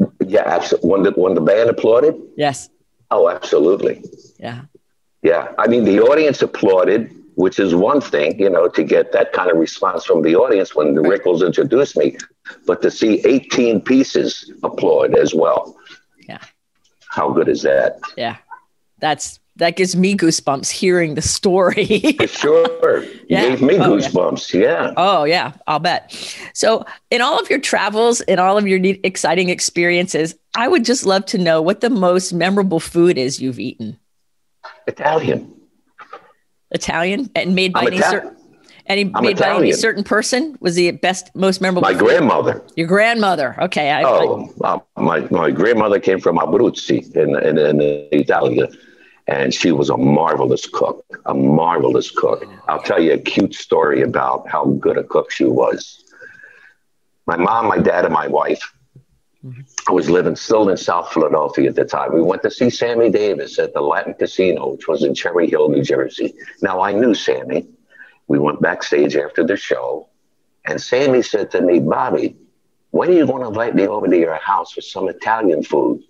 Uh, 0.00 0.06
yeah, 0.26 0.42
absolutely. 0.46 0.90
When 0.90 1.02
the, 1.02 1.10
when 1.12 1.34
the 1.34 1.40
band 1.40 1.70
applauded? 1.70 2.14
Yes. 2.36 2.68
Oh, 3.10 3.28
absolutely. 3.28 4.02
Yeah. 4.38 4.62
Yeah. 5.22 5.48
I 5.58 5.66
mean, 5.66 5.84
the 5.84 6.00
audience 6.00 6.42
applauded, 6.42 7.14
which 7.36 7.58
is 7.58 7.74
one 7.74 8.00
thing, 8.00 8.38
you 8.38 8.50
know, 8.50 8.68
to 8.68 8.84
get 8.84 9.12
that 9.12 9.32
kind 9.32 9.50
of 9.50 9.56
response 9.56 10.04
from 10.04 10.22
the 10.22 10.36
audience 10.36 10.74
when 10.74 10.94
the 10.94 11.00
right. 11.00 11.20
Rickles 11.20 11.44
introduced 11.44 11.96
me, 11.96 12.16
but 12.66 12.82
to 12.82 12.90
see 12.90 13.24
18 13.26 13.80
pieces 13.80 14.52
applaud 14.62 15.16
as 15.16 15.34
well. 15.34 15.76
Yeah. 16.28 16.38
How 17.08 17.30
good 17.30 17.48
is 17.48 17.62
that? 17.62 18.00
Yeah. 18.16 18.36
That's 18.98 19.40
that 19.56 19.76
gives 19.76 19.94
me 19.94 20.16
goosebumps 20.16 20.70
hearing 20.70 21.14
the 21.14 21.22
story. 21.22 22.00
For 22.18 22.26
sure. 22.26 23.04
Yeah. 23.26 23.48
Gave 23.48 23.62
me 23.62 23.78
oh, 23.78 23.96
goosebumps. 23.96 24.52
Yeah. 24.52 24.88
yeah. 24.88 24.94
Oh, 24.98 25.24
yeah. 25.24 25.52
I'll 25.66 25.78
bet. 25.78 26.12
So, 26.52 26.84
in 27.10 27.22
all 27.22 27.40
of 27.40 27.48
your 27.48 27.58
travels, 27.58 28.20
in 28.20 28.38
all 28.38 28.58
of 28.58 28.68
your 28.68 28.78
exciting 29.02 29.48
experiences, 29.48 30.34
I 30.54 30.68
would 30.68 30.84
just 30.84 31.06
love 31.06 31.24
to 31.26 31.38
know 31.38 31.62
what 31.62 31.80
the 31.80 31.88
most 31.88 32.34
memorable 32.34 32.80
food 32.80 33.16
is 33.16 33.40
you've 33.40 33.58
eaten. 33.58 33.98
Italian. 34.86 35.54
Italian 36.70 37.30
and 37.34 37.54
made 37.54 37.72
by 37.72 37.80
I'm 37.80 37.86
any 37.86 38.00
certain 38.02 38.36
any 38.86 39.10
I'm 39.14 39.24
made 39.24 39.38
Italian. 39.38 39.56
by 39.56 39.68
any 39.68 39.72
certain 39.72 40.04
person? 40.04 40.58
Was 40.60 40.74
the 40.74 40.90
best, 40.90 41.34
most 41.34 41.62
memorable? 41.62 41.88
My 41.88 41.94
food? 41.94 42.08
grandmother. 42.08 42.62
Your 42.76 42.86
grandmother. 42.86 43.56
Okay. 43.62 43.90
I, 43.90 44.02
oh, 44.02 44.52
I, 44.62 44.80
my 45.00 45.20
my 45.30 45.50
grandmother 45.50 45.98
came 45.98 46.20
from 46.20 46.36
Abruzzi 46.36 47.14
in 47.16 47.36
in, 47.42 47.58
in 47.58 47.80
Italy 48.12 48.60
and 49.26 49.54
she 49.54 49.72
was 49.72 49.90
a 49.90 49.96
marvelous 49.96 50.66
cook, 50.66 51.04
a 51.26 51.34
marvelous 51.34 52.10
cook. 52.10 52.44
I'll 52.68 52.82
tell 52.82 53.02
you 53.02 53.12
a 53.12 53.18
cute 53.18 53.54
story 53.54 54.02
about 54.02 54.48
how 54.48 54.64
good 54.66 54.98
a 54.98 55.04
cook 55.04 55.30
she 55.30 55.44
was. 55.44 56.04
My 57.26 57.36
mom, 57.36 57.68
my 57.68 57.78
dad, 57.78 58.04
and 58.04 58.12
my 58.12 58.26
wife 58.28 58.60
mm-hmm. 59.42 59.94
was 59.94 60.10
living 60.10 60.36
still 60.36 60.68
in 60.68 60.76
South 60.76 61.10
Philadelphia 61.10 61.70
at 61.70 61.74
the 61.74 61.86
time. 61.86 62.12
We 62.12 62.20
went 62.20 62.42
to 62.42 62.50
see 62.50 62.68
Sammy 62.68 63.10
Davis 63.10 63.58
at 63.58 63.72
the 63.72 63.80
Latin 63.80 64.12
Casino, 64.14 64.72
which 64.72 64.88
was 64.88 65.02
in 65.02 65.14
Cherry 65.14 65.48
Hill, 65.48 65.70
New 65.70 65.82
Jersey. 65.82 66.34
Now, 66.60 66.82
I 66.82 66.92
knew 66.92 67.14
Sammy. 67.14 67.66
We 68.26 68.38
went 68.38 68.60
backstage 68.60 69.16
after 69.16 69.44
the 69.44 69.56
show, 69.56 70.08
and 70.66 70.80
Sammy 70.80 71.22
said 71.22 71.50
to 71.52 71.62
me, 71.62 71.78
Bobby, 71.78 72.36
when 72.90 73.10
are 73.10 73.14
you 73.14 73.26
going 73.26 73.42
to 73.42 73.48
invite 73.48 73.74
me 73.74 73.86
over 73.86 74.06
to 74.06 74.18
your 74.18 74.36
house 74.36 74.72
for 74.72 74.80
some 74.80 75.08
Italian 75.08 75.62
food? 75.62 76.02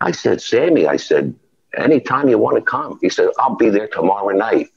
I 0.00 0.10
said, 0.10 0.40
Sammy, 0.42 0.86
I 0.86 0.96
said, 0.96 1.34
anytime 1.76 2.28
you 2.28 2.38
want 2.38 2.56
to 2.56 2.62
come. 2.62 2.98
He 3.00 3.08
said, 3.08 3.28
I'll 3.38 3.56
be 3.56 3.70
there 3.70 3.88
tomorrow 3.88 4.34
night. 4.36 4.68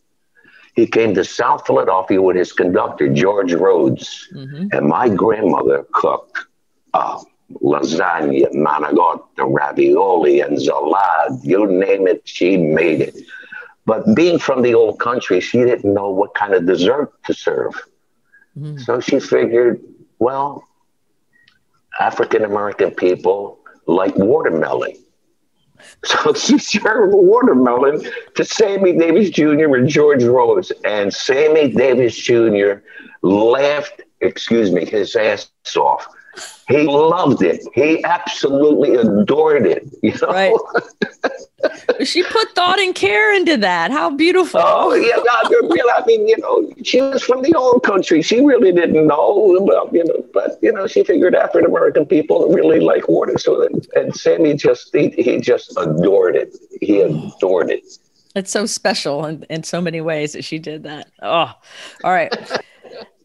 He 0.75 0.86
came 0.86 1.15
to 1.15 1.25
South 1.25 1.65
Philadelphia 1.65 2.21
with 2.21 2.36
his 2.36 2.53
conductor, 2.53 3.10
George 3.10 3.53
Rhodes. 3.53 4.27
Mm-hmm. 4.33 4.67
And 4.71 4.88
my 4.88 5.10
grandmother 5.10 5.88
cooked 5.91 6.38
uh, 6.93 7.19
lasagna, 7.63 8.51
manicotti, 8.53 9.23
ravioli, 9.38 10.41
and 10.41 10.62
salad. 10.62 11.39
You 11.43 11.65
name 11.65 12.07
it, 12.07 12.21
she 12.25 12.57
made 12.57 13.01
it. 13.01 13.15
But 13.86 14.15
being 14.15 14.38
from 14.38 14.62
the 14.62 14.73
old 14.75 14.99
country, 14.99 15.39
she 15.39 15.60
didn't 15.60 15.91
know 15.91 16.10
what 16.10 16.33
kind 16.36 16.53
of 16.53 16.65
dessert 16.65 17.12
to 17.23 17.33
serve. 17.33 17.73
Mm-hmm. 18.57 18.77
So 18.79 18.99
she 18.99 19.19
figured, 19.19 19.81
well, 20.19 20.67
African 21.99 22.43
American 22.43 22.91
people 22.91 23.60
like 23.86 24.15
watermelon. 24.15 24.95
So 26.06 26.34
she 26.34 26.58
served 26.58 27.13
watermelon 27.13 28.02
to 28.36 28.46
Sammy 28.46 28.98
Davis 28.98 29.30
Jr. 29.30 29.76
and 29.76 29.88
George 29.88 30.24
Rhodes. 30.24 30.72
And 30.86 31.13
Sammy 31.13 31.72
Davis 31.72 32.16
Jr. 32.16 32.82
laughed, 33.22 34.02
excuse 34.22 34.72
me, 34.72 34.86
his 34.86 35.16
ass 35.16 35.50
off. 35.76 36.08
He 36.67 36.84
loved 36.84 37.41
it. 37.41 37.63
He 37.73 38.04
absolutely 38.04 38.95
adored 38.95 39.65
it. 39.65 39.88
You 40.04 40.13
know? 40.21 40.28
Right. 40.28 40.54
she 42.06 42.23
put 42.23 42.50
thought 42.56 42.80
and 42.80 42.93
care 42.93 43.34
into 43.34 43.58
that. 43.58 43.91
How 43.91 44.10
beautiful. 44.10 44.60
Oh, 44.63 44.93
yeah. 44.93 45.15
I 45.17 46.04
mean, 46.06 46.28
you 46.28 46.38
know, 46.38 46.71
she 46.84 47.02
was 47.02 47.23
from 47.23 47.41
the 47.41 47.54
old 47.56 47.84
country. 47.84 48.21
She 48.21 48.41
really 48.41 48.71
didn't 48.71 49.08
know 49.08 49.56
about, 49.56 49.93
you 49.93 50.04
know, 50.04 50.26
but, 50.34 50.60
you 50.62 50.71
know, 50.71 50.88
she 50.88 51.04
figured 51.04 51.36
African 51.36 51.69
American 51.69 52.06
people 52.06 52.52
really 52.52 52.80
like 52.80 53.08
water. 53.08 53.38
So, 53.38 53.65
and, 53.65 53.88
and 53.95 54.15
Sammy 54.15 54.54
just, 54.56 54.93
he, 54.93 55.10
he 55.12 55.39
just 55.39 55.73
adored 55.78 56.36
it. 56.36 56.58
He 56.82 57.02
adored 57.02 57.71
it. 57.71 57.86
It's 58.36 58.52
so 58.52 58.65
special 58.65 59.26
in, 59.26 59.43
in 59.50 59.63
so 59.63 59.82
many 59.82 60.02
ways 60.02 60.34
that 60.34 60.43
she 60.43 60.60
did 60.60 60.84
that. 60.84 61.10
Oh, 61.21 61.52
all 62.04 62.12
right. 62.12 62.32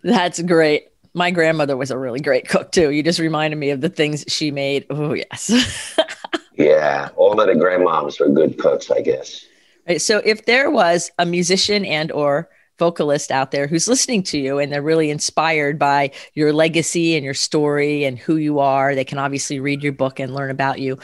That's 0.02 0.40
great. 0.40 0.91
My 1.14 1.30
grandmother 1.30 1.76
was 1.76 1.90
a 1.90 1.98
really 1.98 2.20
great 2.20 2.48
cook 2.48 2.72
too. 2.72 2.90
You 2.90 3.02
just 3.02 3.18
reminded 3.18 3.56
me 3.56 3.70
of 3.70 3.80
the 3.80 3.88
things 3.88 4.24
she 4.28 4.50
made. 4.50 4.86
Oh, 4.88 5.12
yes. 5.12 5.98
yeah. 6.54 7.10
All 7.16 7.38
of 7.38 7.46
the 7.46 7.54
grandmoms 7.54 8.18
were 8.18 8.28
good 8.28 8.58
cooks, 8.58 8.90
I 8.90 9.02
guess. 9.02 9.44
Right. 9.88 10.00
So 10.00 10.18
if 10.24 10.46
there 10.46 10.70
was 10.70 11.10
a 11.18 11.26
musician 11.26 11.84
and 11.84 12.10
or 12.12 12.48
vocalist 12.78 13.30
out 13.30 13.50
there 13.50 13.66
who's 13.66 13.86
listening 13.86 14.22
to 14.22 14.38
you 14.38 14.58
and 14.58 14.72
they're 14.72 14.82
really 14.82 15.10
inspired 15.10 15.78
by 15.78 16.10
your 16.34 16.52
legacy 16.52 17.14
and 17.14 17.24
your 17.24 17.34
story 17.34 18.04
and 18.04 18.18
who 18.18 18.36
you 18.36 18.58
are, 18.58 18.94
they 18.94 19.04
can 19.04 19.18
obviously 19.18 19.60
read 19.60 19.82
your 19.82 19.92
book 19.92 20.18
and 20.18 20.34
learn 20.34 20.50
about 20.50 20.78
you. 20.78 20.98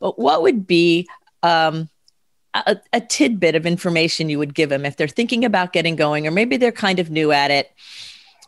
But 0.00 0.18
what 0.18 0.42
would 0.42 0.66
be 0.66 1.08
um, 1.42 1.88
a, 2.54 2.76
a 2.92 3.00
tidbit 3.00 3.54
of 3.54 3.66
information 3.66 4.28
you 4.28 4.38
would 4.38 4.54
give 4.54 4.68
them 4.68 4.84
if 4.84 4.96
they're 4.96 5.08
thinking 5.08 5.44
about 5.44 5.72
getting 5.72 5.96
going, 5.96 6.26
or 6.26 6.30
maybe 6.30 6.56
they're 6.56 6.72
kind 6.72 6.98
of 6.98 7.10
new 7.10 7.32
at 7.32 7.50
it? 7.50 7.72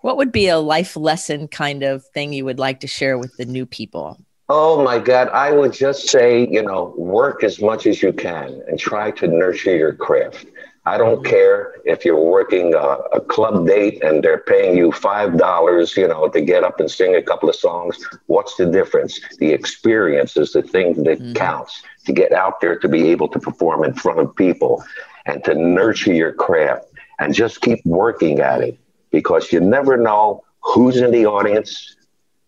What 0.04 0.18
would 0.18 0.32
be 0.32 0.48
a 0.48 0.58
life 0.58 0.98
lesson 0.98 1.48
kind 1.48 1.82
of 1.82 2.04
thing 2.04 2.34
you 2.34 2.44
would 2.44 2.58
like 2.58 2.80
to 2.80 2.86
share 2.86 3.16
with 3.16 3.34
the 3.38 3.46
new 3.46 3.64
people? 3.64 4.20
Oh 4.50 4.84
my 4.84 4.98
God, 4.98 5.28
I 5.28 5.50
would 5.52 5.72
just 5.72 6.10
say, 6.10 6.46
you 6.46 6.60
know, 6.62 6.92
work 6.98 7.42
as 7.42 7.58
much 7.62 7.86
as 7.86 8.02
you 8.02 8.12
can 8.12 8.60
and 8.68 8.78
try 8.78 9.12
to 9.12 9.26
nurture 9.26 9.74
your 9.74 9.94
craft. 9.94 10.44
I 10.84 10.98
don't 10.98 11.24
care 11.24 11.76
if 11.86 12.04
you're 12.04 12.22
working 12.22 12.74
a, 12.74 12.98
a, 13.14 13.20
club 13.22 13.66
date 13.66 14.04
and 14.04 14.22
they're 14.22 14.44
paying 14.46 14.76
you 14.76 14.92
five 14.92 15.38
dollars, 15.38 15.96
you 15.96 16.06
know, 16.06 16.28
to 16.28 16.40
get 16.42 16.64
up 16.64 16.80
and 16.80 16.90
sing 16.90 17.14
a 17.14 17.22
couple 17.22 17.48
of 17.48 17.56
songs. 17.56 17.96
What's 18.26 18.56
the 18.56 18.66
difference? 18.66 19.18
The 19.38 19.52
experience 19.52 20.36
is 20.36 20.52
the 20.52 20.60
thing 20.60 21.02
that 21.04 21.18
mm-hmm. 21.18 21.32
counts. 21.32 21.82
To 22.04 22.12
get 22.12 22.32
out 22.32 22.60
there 22.60 22.78
to 22.78 22.88
be 22.88 23.08
able 23.08 23.28
to 23.28 23.38
perform 23.38 23.82
in 23.84 23.94
front 23.94 24.20
of 24.20 24.36
people 24.36 24.84
and 25.24 25.42
to 25.44 25.54
nurture 25.54 26.12
your 26.12 26.34
craft 26.34 26.88
and 27.18 27.32
just 27.32 27.62
keep 27.62 27.80
working 27.86 28.40
at 28.40 28.60
it 28.60 28.78
because 29.14 29.52
you 29.52 29.60
never 29.60 29.96
know 29.96 30.42
who's 30.60 30.96
in 30.96 31.10
the 31.12 31.24
audience. 31.26 31.96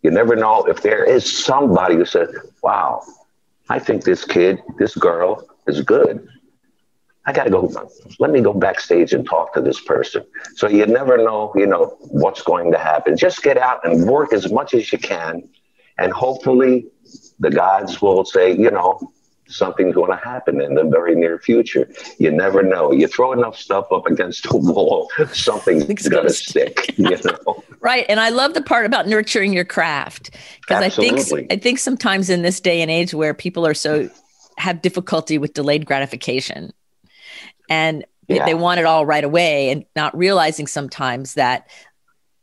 You 0.02 0.11
never 0.11 0.35
know 0.35 0.64
if 0.64 0.83
there 0.83 1.05
is 1.05 1.22
somebody 1.50 1.94
who 1.96 2.05
said, 2.05 2.29
"Wow, 2.62 3.02
I 3.68 3.79
think 3.79 4.05
this 4.05 4.24
kid, 4.24 4.55
this 4.81 4.94
girl 5.09 5.31
is 5.66 5.81
good." 5.94 6.14
I 7.29 7.33
got 7.33 7.44
to 7.44 7.50
go. 7.50 7.62
Let 8.18 8.31
me 8.31 8.40
go 8.40 8.52
backstage 8.52 9.12
and 9.12 9.24
talk 9.26 9.55
to 9.55 9.61
this 9.61 9.81
person. 9.81 10.22
So 10.55 10.68
you 10.68 10.87
never 10.87 11.16
know, 11.16 11.52
you 11.57 11.66
know, 11.66 11.83
what's 12.22 12.42
going 12.42 12.70
to 12.72 12.79
happen. 12.79 13.16
Just 13.16 13.42
get 13.42 13.59
out 13.59 13.79
and 13.85 14.07
work 14.16 14.33
as 14.33 14.44
much 14.59 14.74
as 14.74 14.92
you 14.92 14.98
can, 14.98 15.33
and 15.98 16.12
hopefully, 16.12 16.87
the 17.44 17.50
gods 17.50 18.00
will 18.02 18.24
say, 18.24 18.46
you 18.64 18.70
know, 18.70 18.90
something's 19.48 19.94
going 19.94 20.11
to 20.11 20.16
happen 20.16 20.61
in 20.61 20.74
the 20.74 20.85
very 20.85 21.14
near 21.14 21.38
future. 21.38 21.88
You 22.18 22.30
never 22.30 22.62
know. 22.62 22.92
You 22.92 23.06
throw 23.06 23.32
enough 23.32 23.56
stuff 23.56 23.87
up 23.92 24.06
against 24.06 24.46
a 24.46 24.56
wall, 24.56 25.11
something's 25.32 26.09
going 26.09 26.26
to 26.26 26.32
stick. 26.32 26.94
You 26.98 27.18
know. 27.24 27.62
Right, 27.80 28.06
and 28.09 28.18
I 28.20 28.30
love 28.30 28.54
the 28.54 28.62
part 28.62 28.87
about 28.87 29.06
nurturing 29.06 29.52
your 29.52 29.64
craft 29.64 30.30
because 30.61 30.82
I 30.82 30.88
think 30.88 31.52
I 31.52 31.56
think 31.56 31.78
sometimes 31.78 32.30
in 32.30 32.42
this 32.42 32.59
day 32.59 32.80
and 32.80 32.90
age 32.90 33.12
where 33.12 33.35
people 33.35 33.66
are 33.66 33.74
so 33.74 34.09
have 34.56 34.82
difficulty 34.82 35.37
with 35.37 35.52
delayed 35.52 35.85
gratification 35.85 36.72
and 37.68 38.04
yeah. 38.28 38.44
they 38.44 38.54
want 38.54 38.80
it 38.80 38.87
all 38.87 39.06
right 39.06 39.24
away 39.24 39.70
and 39.70 39.85
not 39.94 40.16
realizing 40.16 40.66
sometimes 40.66 41.35
that 41.35 41.68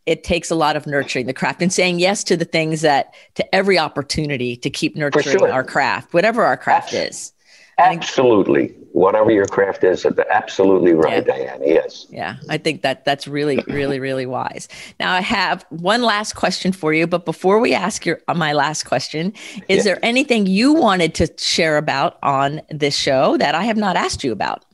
it 0.06 0.24
takes 0.24 0.52
a 0.52 0.56
lot 0.56 0.76
of 0.76 0.86
nurturing 0.86 1.28
the 1.28 1.34
craft 1.34 1.62
and 1.62 1.72
saying 1.72 2.00
yes 2.00 2.24
to 2.24 2.38
the 2.38 2.46
things 2.46 2.82
that 2.82 3.14
to 3.36 3.56
every 3.56 3.78
opportunity 3.78 4.56
to 4.56 4.70
keep 4.70 4.96
nurturing 4.96 5.26
sure. 5.26 5.52
our 5.52 5.64
craft 5.64 6.14
whatever 6.14 6.44
our 6.44 6.58
craft 6.58 6.94
is 6.94 7.34
absolutely 7.80 8.68
whatever 8.92 9.32
your 9.32 9.48
craft 9.48 9.84
is 9.84 10.06
absolutely 10.30 10.94
right 10.94 11.26
yeah. 11.26 11.36
diane 11.36 11.62
yes 11.66 12.06
yeah 12.10 12.36
i 12.50 12.58
think 12.58 12.84
that 12.84 13.04
that's 13.04 13.28
really 13.28 13.64
really 13.68 14.00
really 14.00 14.28
wise 14.28 14.68
now 15.00 15.12
i 15.12 15.22
have 15.22 15.66
one 15.70 16.04
last 16.04 16.34
question 16.34 16.72
for 16.72 16.94
you 16.94 17.08
but 17.08 17.26
before 17.26 17.60
we 17.60 17.74
ask 17.74 18.06
your 18.06 18.20
uh, 18.28 18.34
my 18.34 18.54
last 18.54 18.84
question 18.84 19.34
is 19.68 19.84
there 19.84 19.98
anything 20.04 20.46
you 20.46 20.74
wanted 20.74 21.16
to 21.16 21.28
share 21.38 21.78
about 21.78 22.20
on 22.22 22.62
this 22.70 22.96
show 22.96 23.38
that 23.38 23.56
i 23.56 23.64
have 23.64 23.78
not 23.78 23.96
asked 23.96 24.24
you 24.24 24.32
about 24.32 24.66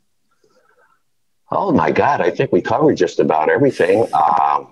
Oh 1.52 1.72
my 1.72 1.92
God, 1.92 2.22
I 2.22 2.30
think 2.30 2.52
we 2.52 2.62
covered 2.62 2.96
just 2.96 3.20
about 3.20 3.50
everything. 3.50 4.08
Um, 4.14 4.68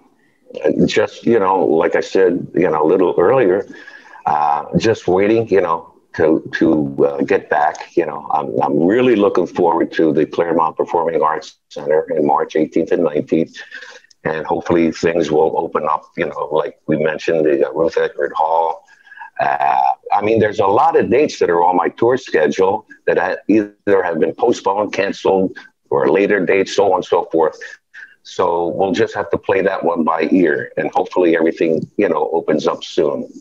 just, 0.86 1.26
you 1.26 1.40
know, 1.40 1.66
like 1.66 1.96
I 1.96 2.02
said, 2.02 2.48
you 2.54 2.70
know, 2.70 2.84
a 2.84 2.88
little 2.88 3.16
earlier, 3.18 3.68
uh, 4.26 4.66
just 4.78 5.08
waiting, 5.08 5.48
you 5.50 5.62
know, 5.62 5.94
to, 6.16 6.50
to 6.56 7.06
uh, 7.06 7.22
get 7.22 7.50
back. 7.50 7.96
You 7.96 8.06
know, 8.06 8.28
I'm, 8.32 8.60
I'm 8.62 8.86
really 8.86 9.16
looking 9.16 9.48
forward 9.48 9.92
to 9.94 10.14
the 10.14 10.26
Clermont 10.26 10.78
Performing 10.78 11.22
Arts 11.22 11.58
Center 11.70 12.08
in 12.16 12.26
March 12.26 12.54
18th 12.54 12.92
and 12.92 13.04
19th. 13.04 13.58
And 14.24 14.46
hopefully 14.46 14.92
things 14.92 15.32
will 15.32 15.58
open 15.58 15.88
up, 15.90 16.04
you 16.18 16.26
know, 16.26 16.50
like 16.52 16.80
we 16.88 16.98
mentioned, 16.98 17.46
the 17.46 17.68
uh, 17.68 17.72
Ruth 17.72 17.96
Eckerd 17.96 18.34
Hall. 18.34 18.84
Uh, 19.40 19.82
I 20.12 20.22
mean, 20.22 20.40
there's 20.40 20.60
a 20.60 20.66
lot 20.66 20.98
of 21.00 21.10
dates 21.10 21.40
that 21.40 21.50
are 21.50 21.64
on 21.64 21.76
my 21.78 21.90
tour 21.90 22.18
schedule 22.18 22.88
that 23.06 23.40
either 23.48 24.04
have 24.04 24.20
been 24.20 24.34
postponed, 24.34 24.94
canceled, 24.94 25.58
or 25.90 26.10
later 26.10 26.46
date, 26.46 26.68
so 26.68 26.92
on 26.92 26.98
and 26.98 27.06
so 27.06 27.26
forth. 27.32 27.58
So 28.28 28.68
we'll 28.68 28.92
just 28.92 29.16
have 29.16 29.30
to 29.30 29.38
play 29.38 29.62
that 29.62 29.86
one 29.86 30.04
by 30.04 30.28
ear, 30.32 30.74
and 30.76 30.92
hopefully 30.94 31.38
everything 31.38 31.90
you 31.96 32.10
know 32.10 32.30
opens 32.34 32.68
up 32.68 32.84
soon. 32.84 33.32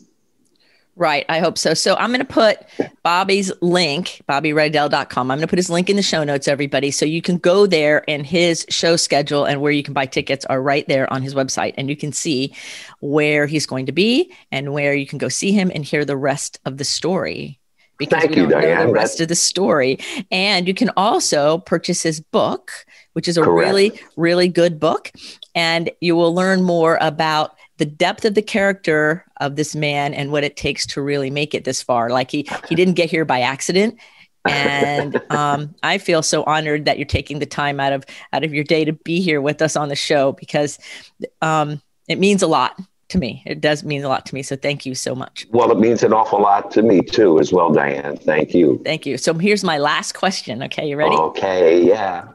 Right. 0.95 1.25
I 1.29 1.39
hope 1.39 1.59
so. 1.59 1.75
So 1.75 1.95
I'm 1.95 2.09
going 2.09 2.25
to 2.25 2.33
put 2.33 2.57
Bobby's 3.03 3.51
link, 3.61 4.21
bobbyrydell.com. 4.27 5.29
I'm 5.29 5.37
going 5.37 5.45
to 5.45 5.47
put 5.47 5.59
his 5.59 5.69
link 5.69 5.91
in 5.91 5.95
the 5.95 6.01
show 6.01 6.23
notes, 6.23 6.47
everybody. 6.47 6.89
So 6.89 7.05
you 7.05 7.21
can 7.21 7.37
go 7.37 7.67
there 7.67 8.03
and 8.09 8.25
his 8.25 8.65
show 8.69 8.95
schedule 8.95 9.45
and 9.45 9.61
where 9.61 9.71
you 9.71 9.83
can 9.83 9.93
buy 9.93 10.07
tickets 10.07 10.43
are 10.45 10.59
right 10.59 10.87
there 10.87 11.11
on 11.13 11.21
his 11.21 11.35
website. 11.35 11.75
And 11.77 11.87
you 11.87 11.95
can 11.95 12.11
see 12.11 12.55
where 12.99 13.45
he's 13.45 13.67
going 13.67 13.85
to 13.85 13.91
be 13.91 14.33
and 14.51 14.73
where 14.73 14.95
you 14.95 15.05
can 15.05 15.19
go 15.19 15.29
see 15.29 15.51
him 15.51 15.71
and 15.75 15.85
hear 15.85 16.03
the 16.03 16.17
rest 16.17 16.59
of 16.65 16.77
the 16.77 16.85
story 16.85 17.59
because 17.97 18.21
Thank 18.21 18.35
we 18.35 18.35
don't 18.35 18.49
you, 18.49 18.75
know 18.75 18.87
the 18.87 18.91
rest 18.91 19.19
of 19.21 19.27
the 19.27 19.35
story. 19.35 19.99
And 20.31 20.67
you 20.67 20.73
can 20.73 20.89
also 20.97 21.59
purchase 21.59 22.03
his 22.03 22.19
book, 22.19 22.71
which 23.13 23.27
is 23.27 23.37
a 23.37 23.41
Correct. 23.41 23.67
really, 23.67 24.01
really 24.15 24.47
good 24.47 24.79
book. 24.79 25.11
And 25.55 25.89
you 26.01 26.15
will 26.15 26.33
learn 26.33 26.63
more 26.63 26.97
about 27.01 27.57
the 27.77 27.85
depth 27.85 28.25
of 28.25 28.35
the 28.35 28.41
character 28.41 29.25
of 29.39 29.55
this 29.55 29.75
man 29.75 30.13
and 30.13 30.31
what 30.31 30.43
it 30.43 30.57
takes 30.57 30.85
to 30.87 31.01
really 31.01 31.29
make 31.29 31.53
it 31.53 31.63
this 31.63 31.81
far. 31.81 32.09
Like 32.09 32.31
he 32.31 32.47
he 32.67 32.75
didn't 32.75 32.95
get 32.95 33.09
here 33.09 33.25
by 33.25 33.41
accident. 33.41 33.97
and 34.47 35.19
um, 35.31 35.75
I 35.83 35.97
feel 35.97 36.23
so 36.23 36.43
honored 36.43 36.85
that 36.85 36.97
you're 36.97 37.05
taking 37.05 37.39
the 37.39 37.45
time 37.45 37.79
out 37.79 37.93
of 37.93 38.05
out 38.33 38.43
of 38.43 38.53
your 38.53 38.63
day 38.63 38.85
to 38.85 38.93
be 38.93 39.21
here 39.21 39.41
with 39.41 39.61
us 39.61 39.75
on 39.75 39.89
the 39.89 39.95
show 39.95 40.31
because 40.33 40.79
um, 41.41 41.81
it 42.07 42.19
means 42.19 42.41
a 42.41 42.47
lot 42.47 42.79
to 43.09 43.17
me. 43.17 43.41
It 43.45 43.61
does 43.61 43.83
mean 43.83 44.03
a 44.03 44.09
lot 44.09 44.25
to 44.27 44.35
me. 44.35 44.43
So 44.43 44.55
thank 44.55 44.85
you 44.85 44.93
so 44.93 45.15
much. 45.15 45.47
Well, 45.51 45.71
it 45.71 45.79
means 45.79 46.03
an 46.03 46.13
awful 46.13 46.41
lot 46.41 46.71
to 46.71 46.81
me 46.81 47.01
too, 47.01 47.39
as 47.39 47.53
well, 47.53 47.71
Diane. 47.71 48.17
Thank 48.17 48.53
you. 48.53 48.81
Thank 48.83 49.05
you. 49.05 49.17
So 49.17 49.33
here's 49.33 49.63
my 49.63 49.77
last 49.77 50.13
question. 50.13 50.61
Okay, 50.63 50.87
you 50.89 50.97
ready? 50.97 51.15
Okay, 51.15 51.81
yeah. 51.83 52.27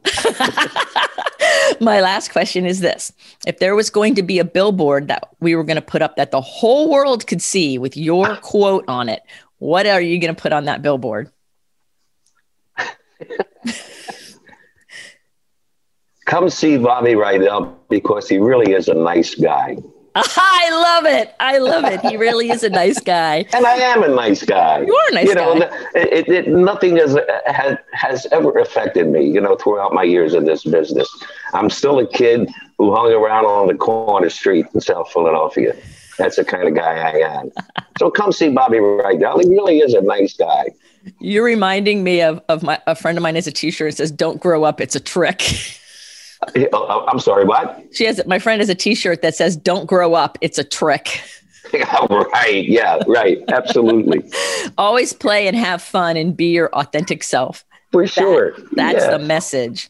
my 1.80 2.00
last 2.00 2.32
question 2.32 2.64
is 2.64 2.80
this 2.80 3.12
If 3.46 3.58
there 3.58 3.74
was 3.74 3.90
going 3.90 4.14
to 4.14 4.22
be 4.22 4.38
a 4.38 4.44
billboard 4.44 5.08
that 5.08 5.28
we 5.40 5.54
were 5.54 5.64
going 5.64 5.76
to 5.76 5.82
put 5.82 6.00
up 6.02 6.16
that 6.16 6.30
the 6.30 6.40
whole 6.40 6.90
world 6.90 7.26
could 7.26 7.42
see 7.42 7.78
with 7.78 7.96
your 7.96 8.36
quote 8.42 8.84
on 8.88 9.08
it, 9.08 9.22
what 9.58 9.86
are 9.86 10.00
you 10.00 10.18
going 10.18 10.34
to 10.34 10.40
put 10.40 10.52
on 10.52 10.64
that 10.64 10.82
billboard? 10.82 11.30
Come 16.26 16.48
see 16.48 16.78
Bobby 16.78 17.12
Rydell 17.12 17.76
because 17.90 18.28
he 18.28 18.38
really 18.38 18.72
is 18.72 18.88
a 18.88 18.94
nice 18.94 19.34
guy. 19.34 19.76
I 20.14 20.68
love 20.70 21.06
it. 21.06 21.34
I 21.40 21.58
love 21.58 21.84
it. 21.84 22.00
He 22.00 22.16
really 22.16 22.50
is 22.50 22.62
a 22.62 22.70
nice 22.70 23.00
guy. 23.00 23.44
And 23.54 23.66
I 23.66 23.74
am 23.76 24.02
a 24.02 24.08
nice 24.08 24.42
guy. 24.42 24.80
You 24.80 24.94
are 24.94 25.08
a 25.10 25.14
nice 25.14 25.28
you 25.28 25.34
know. 25.34 25.70
It, 25.94 26.28
it, 26.28 26.48
nothing 26.48 26.96
has, 26.96 27.16
has, 27.46 27.78
has 27.92 28.26
ever 28.32 28.58
affected 28.58 29.08
me, 29.08 29.24
you 29.28 29.40
know, 29.40 29.56
throughout 29.56 29.92
my 29.92 30.02
years 30.02 30.34
in 30.34 30.44
this 30.44 30.64
business. 30.64 31.08
I'm 31.54 31.70
still 31.70 31.98
a 31.98 32.06
kid 32.06 32.50
who 32.78 32.94
hung 32.94 33.12
around 33.12 33.44
on 33.44 33.68
the 33.68 33.74
corner 33.74 34.30
street 34.30 34.66
in 34.74 34.80
South 34.80 35.12
Philadelphia. 35.12 35.76
That's 36.18 36.36
the 36.36 36.44
kind 36.44 36.68
of 36.68 36.74
guy 36.74 36.98
I 36.98 37.38
am. 37.40 37.50
so 37.98 38.10
come 38.10 38.32
see 38.32 38.48
Bobby 38.48 38.78
Rydell. 38.78 39.42
He 39.42 39.48
really 39.48 39.78
is 39.78 39.94
a 39.94 40.00
nice 40.00 40.34
guy. 40.34 40.70
You're 41.20 41.44
reminding 41.44 42.04
me 42.04 42.22
of, 42.22 42.42
of 42.48 42.62
my, 42.62 42.80
a 42.86 42.94
friend 42.94 43.18
of 43.18 43.22
mine 43.22 43.34
has 43.34 43.46
a 43.46 43.52
t-shirt 43.52 43.92
that 43.92 43.96
says, 43.96 44.10
don't 44.10 44.40
grow 44.40 44.64
up. 44.64 44.80
It's 44.80 44.96
a 44.96 45.00
trick. 45.00 45.42
Oh, 46.56 46.66
oh, 46.72 47.06
I'm 47.06 47.18
sorry, 47.18 47.44
what? 47.44 47.82
She 47.92 48.04
has 48.04 48.20
my 48.26 48.38
friend 48.38 48.60
has 48.60 48.68
a 48.68 48.74
T-shirt 48.74 49.22
that 49.22 49.34
says 49.34 49.56
"Don't 49.56 49.86
grow 49.86 50.14
up, 50.14 50.38
it's 50.40 50.58
a 50.58 50.64
trick." 50.64 51.20
right. 52.10 52.64
Yeah. 52.68 53.00
Right. 53.06 53.42
Absolutely. 53.48 54.30
Always 54.78 55.12
play 55.12 55.46
and 55.46 55.56
have 55.56 55.82
fun 55.82 56.16
and 56.16 56.36
be 56.36 56.52
your 56.52 56.68
authentic 56.74 57.22
self. 57.22 57.64
For 57.92 58.06
sure. 58.06 58.52
That, 58.52 58.74
that's 58.74 59.04
yeah. 59.04 59.16
the 59.16 59.18
message. 59.18 59.88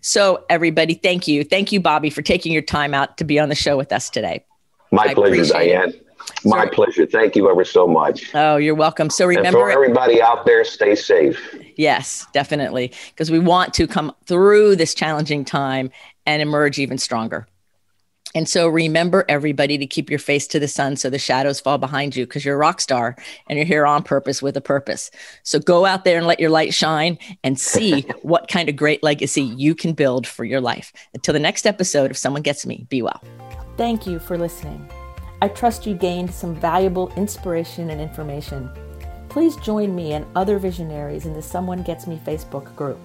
So, 0.00 0.44
everybody, 0.48 0.94
thank 0.94 1.28
you. 1.28 1.44
Thank 1.44 1.70
you, 1.70 1.80
Bobby, 1.80 2.08
for 2.08 2.22
taking 2.22 2.52
your 2.52 2.62
time 2.62 2.94
out 2.94 3.18
to 3.18 3.24
be 3.24 3.38
on 3.38 3.50
the 3.50 3.54
show 3.54 3.76
with 3.76 3.92
us 3.92 4.08
today. 4.08 4.44
My 4.90 5.04
I 5.04 5.14
pleasure, 5.14 5.44
Diane. 5.44 5.90
It. 5.90 6.03
My 6.44 6.66
pleasure. 6.66 7.06
Thank 7.06 7.36
you 7.36 7.50
ever 7.50 7.64
so 7.64 7.86
much. 7.86 8.34
Oh, 8.34 8.56
you're 8.56 8.74
welcome. 8.74 9.10
So 9.10 9.26
remember, 9.26 9.46
and 9.46 9.54
for 9.54 9.70
everybody 9.70 10.20
out 10.20 10.44
there, 10.44 10.64
stay 10.64 10.94
safe. 10.94 11.38
Yes, 11.76 12.26
definitely, 12.32 12.92
because 13.10 13.30
we 13.30 13.38
want 13.38 13.72
to 13.74 13.86
come 13.86 14.14
through 14.26 14.76
this 14.76 14.94
challenging 14.94 15.44
time 15.44 15.90
and 16.26 16.42
emerge 16.42 16.78
even 16.78 16.98
stronger. 16.98 17.46
And 18.34 18.48
so 18.48 18.66
remember, 18.66 19.24
everybody, 19.28 19.78
to 19.78 19.86
keep 19.86 20.10
your 20.10 20.18
face 20.18 20.48
to 20.48 20.58
the 20.58 20.66
sun 20.66 20.96
so 20.96 21.08
the 21.08 21.18
shadows 21.18 21.60
fall 21.60 21.78
behind 21.78 22.16
you 22.16 22.26
because 22.26 22.44
you're 22.44 22.56
a 22.56 22.58
rock 22.58 22.80
star 22.80 23.16
and 23.46 23.56
you're 23.56 23.66
here 23.66 23.86
on 23.86 24.02
purpose 24.02 24.42
with 24.42 24.56
a 24.56 24.60
purpose. 24.60 25.10
So 25.44 25.60
go 25.60 25.86
out 25.86 26.04
there 26.04 26.18
and 26.18 26.26
let 26.26 26.40
your 26.40 26.50
light 26.50 26.74
shine 26.74 27.16
and 27.44 27.60
see 27.60 28.02
what 28.22 28.48
kind 28.48 28.68
of 28.68 28.74
great 28.74 29.04
legacy 29.04 29.42
you 29.42 29.74
can 29.74 29.92
build 29.92 30.26
for 30.26 30.44
your 30.44 30.60
life. 30.60 30.92
Until 31.14 31.32
the 31.32 31.38
next 31.38 31.64
episode, 31.64 32.10
if 32.10 32.16
someone 32.16 32.42
gets 32.42 32.66
me, 32.66 32.86
be 32.88 33.02
well. 33.02 33.22
Thank 33.76 34.04
you 34.04 34.18
for 34.18 34.36
listening. 34.36 34.88
I 35.42 35.48
trust 35.48 35.86
you 35.86 35.94
gained 35.94 36.32
some 36.32 36.54
valuable 36.54 37.12
inspiration 37.16 37.90
and 37.90 38.00
information. 38.00 38.70
Please 39.28 39.56
join 39.56 39.94
me 39.94 40.12
and 40.12 40.26
other 40.34 40.58
visionaries 40.58 41.26
in 41.26 41.34
the 41.34 41.42
Someone 41.42 41.82
Gets 41.82 42.06
Me 42.06 42.20
Facebook 42.24 42.74
group. 42.76 42.98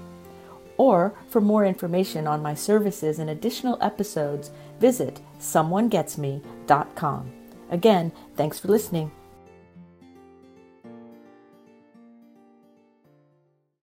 Or 0.77 1.13
for 1.27 1.41
more 1.41 1.65
information 1.65 2.27
on 2.27 2.41
my 2.41 2.53
services 2.53 3.19
and 3.19 3.29
additional 3.29 3.77
episodes, 3.81 4.51
visit 4.79 5.19
someonegetsme.com. 5.39 7.31
Again, 7.69 8.11
thanks 8.35 8.59
for 8.59 8.67
listening. 8.69 9.11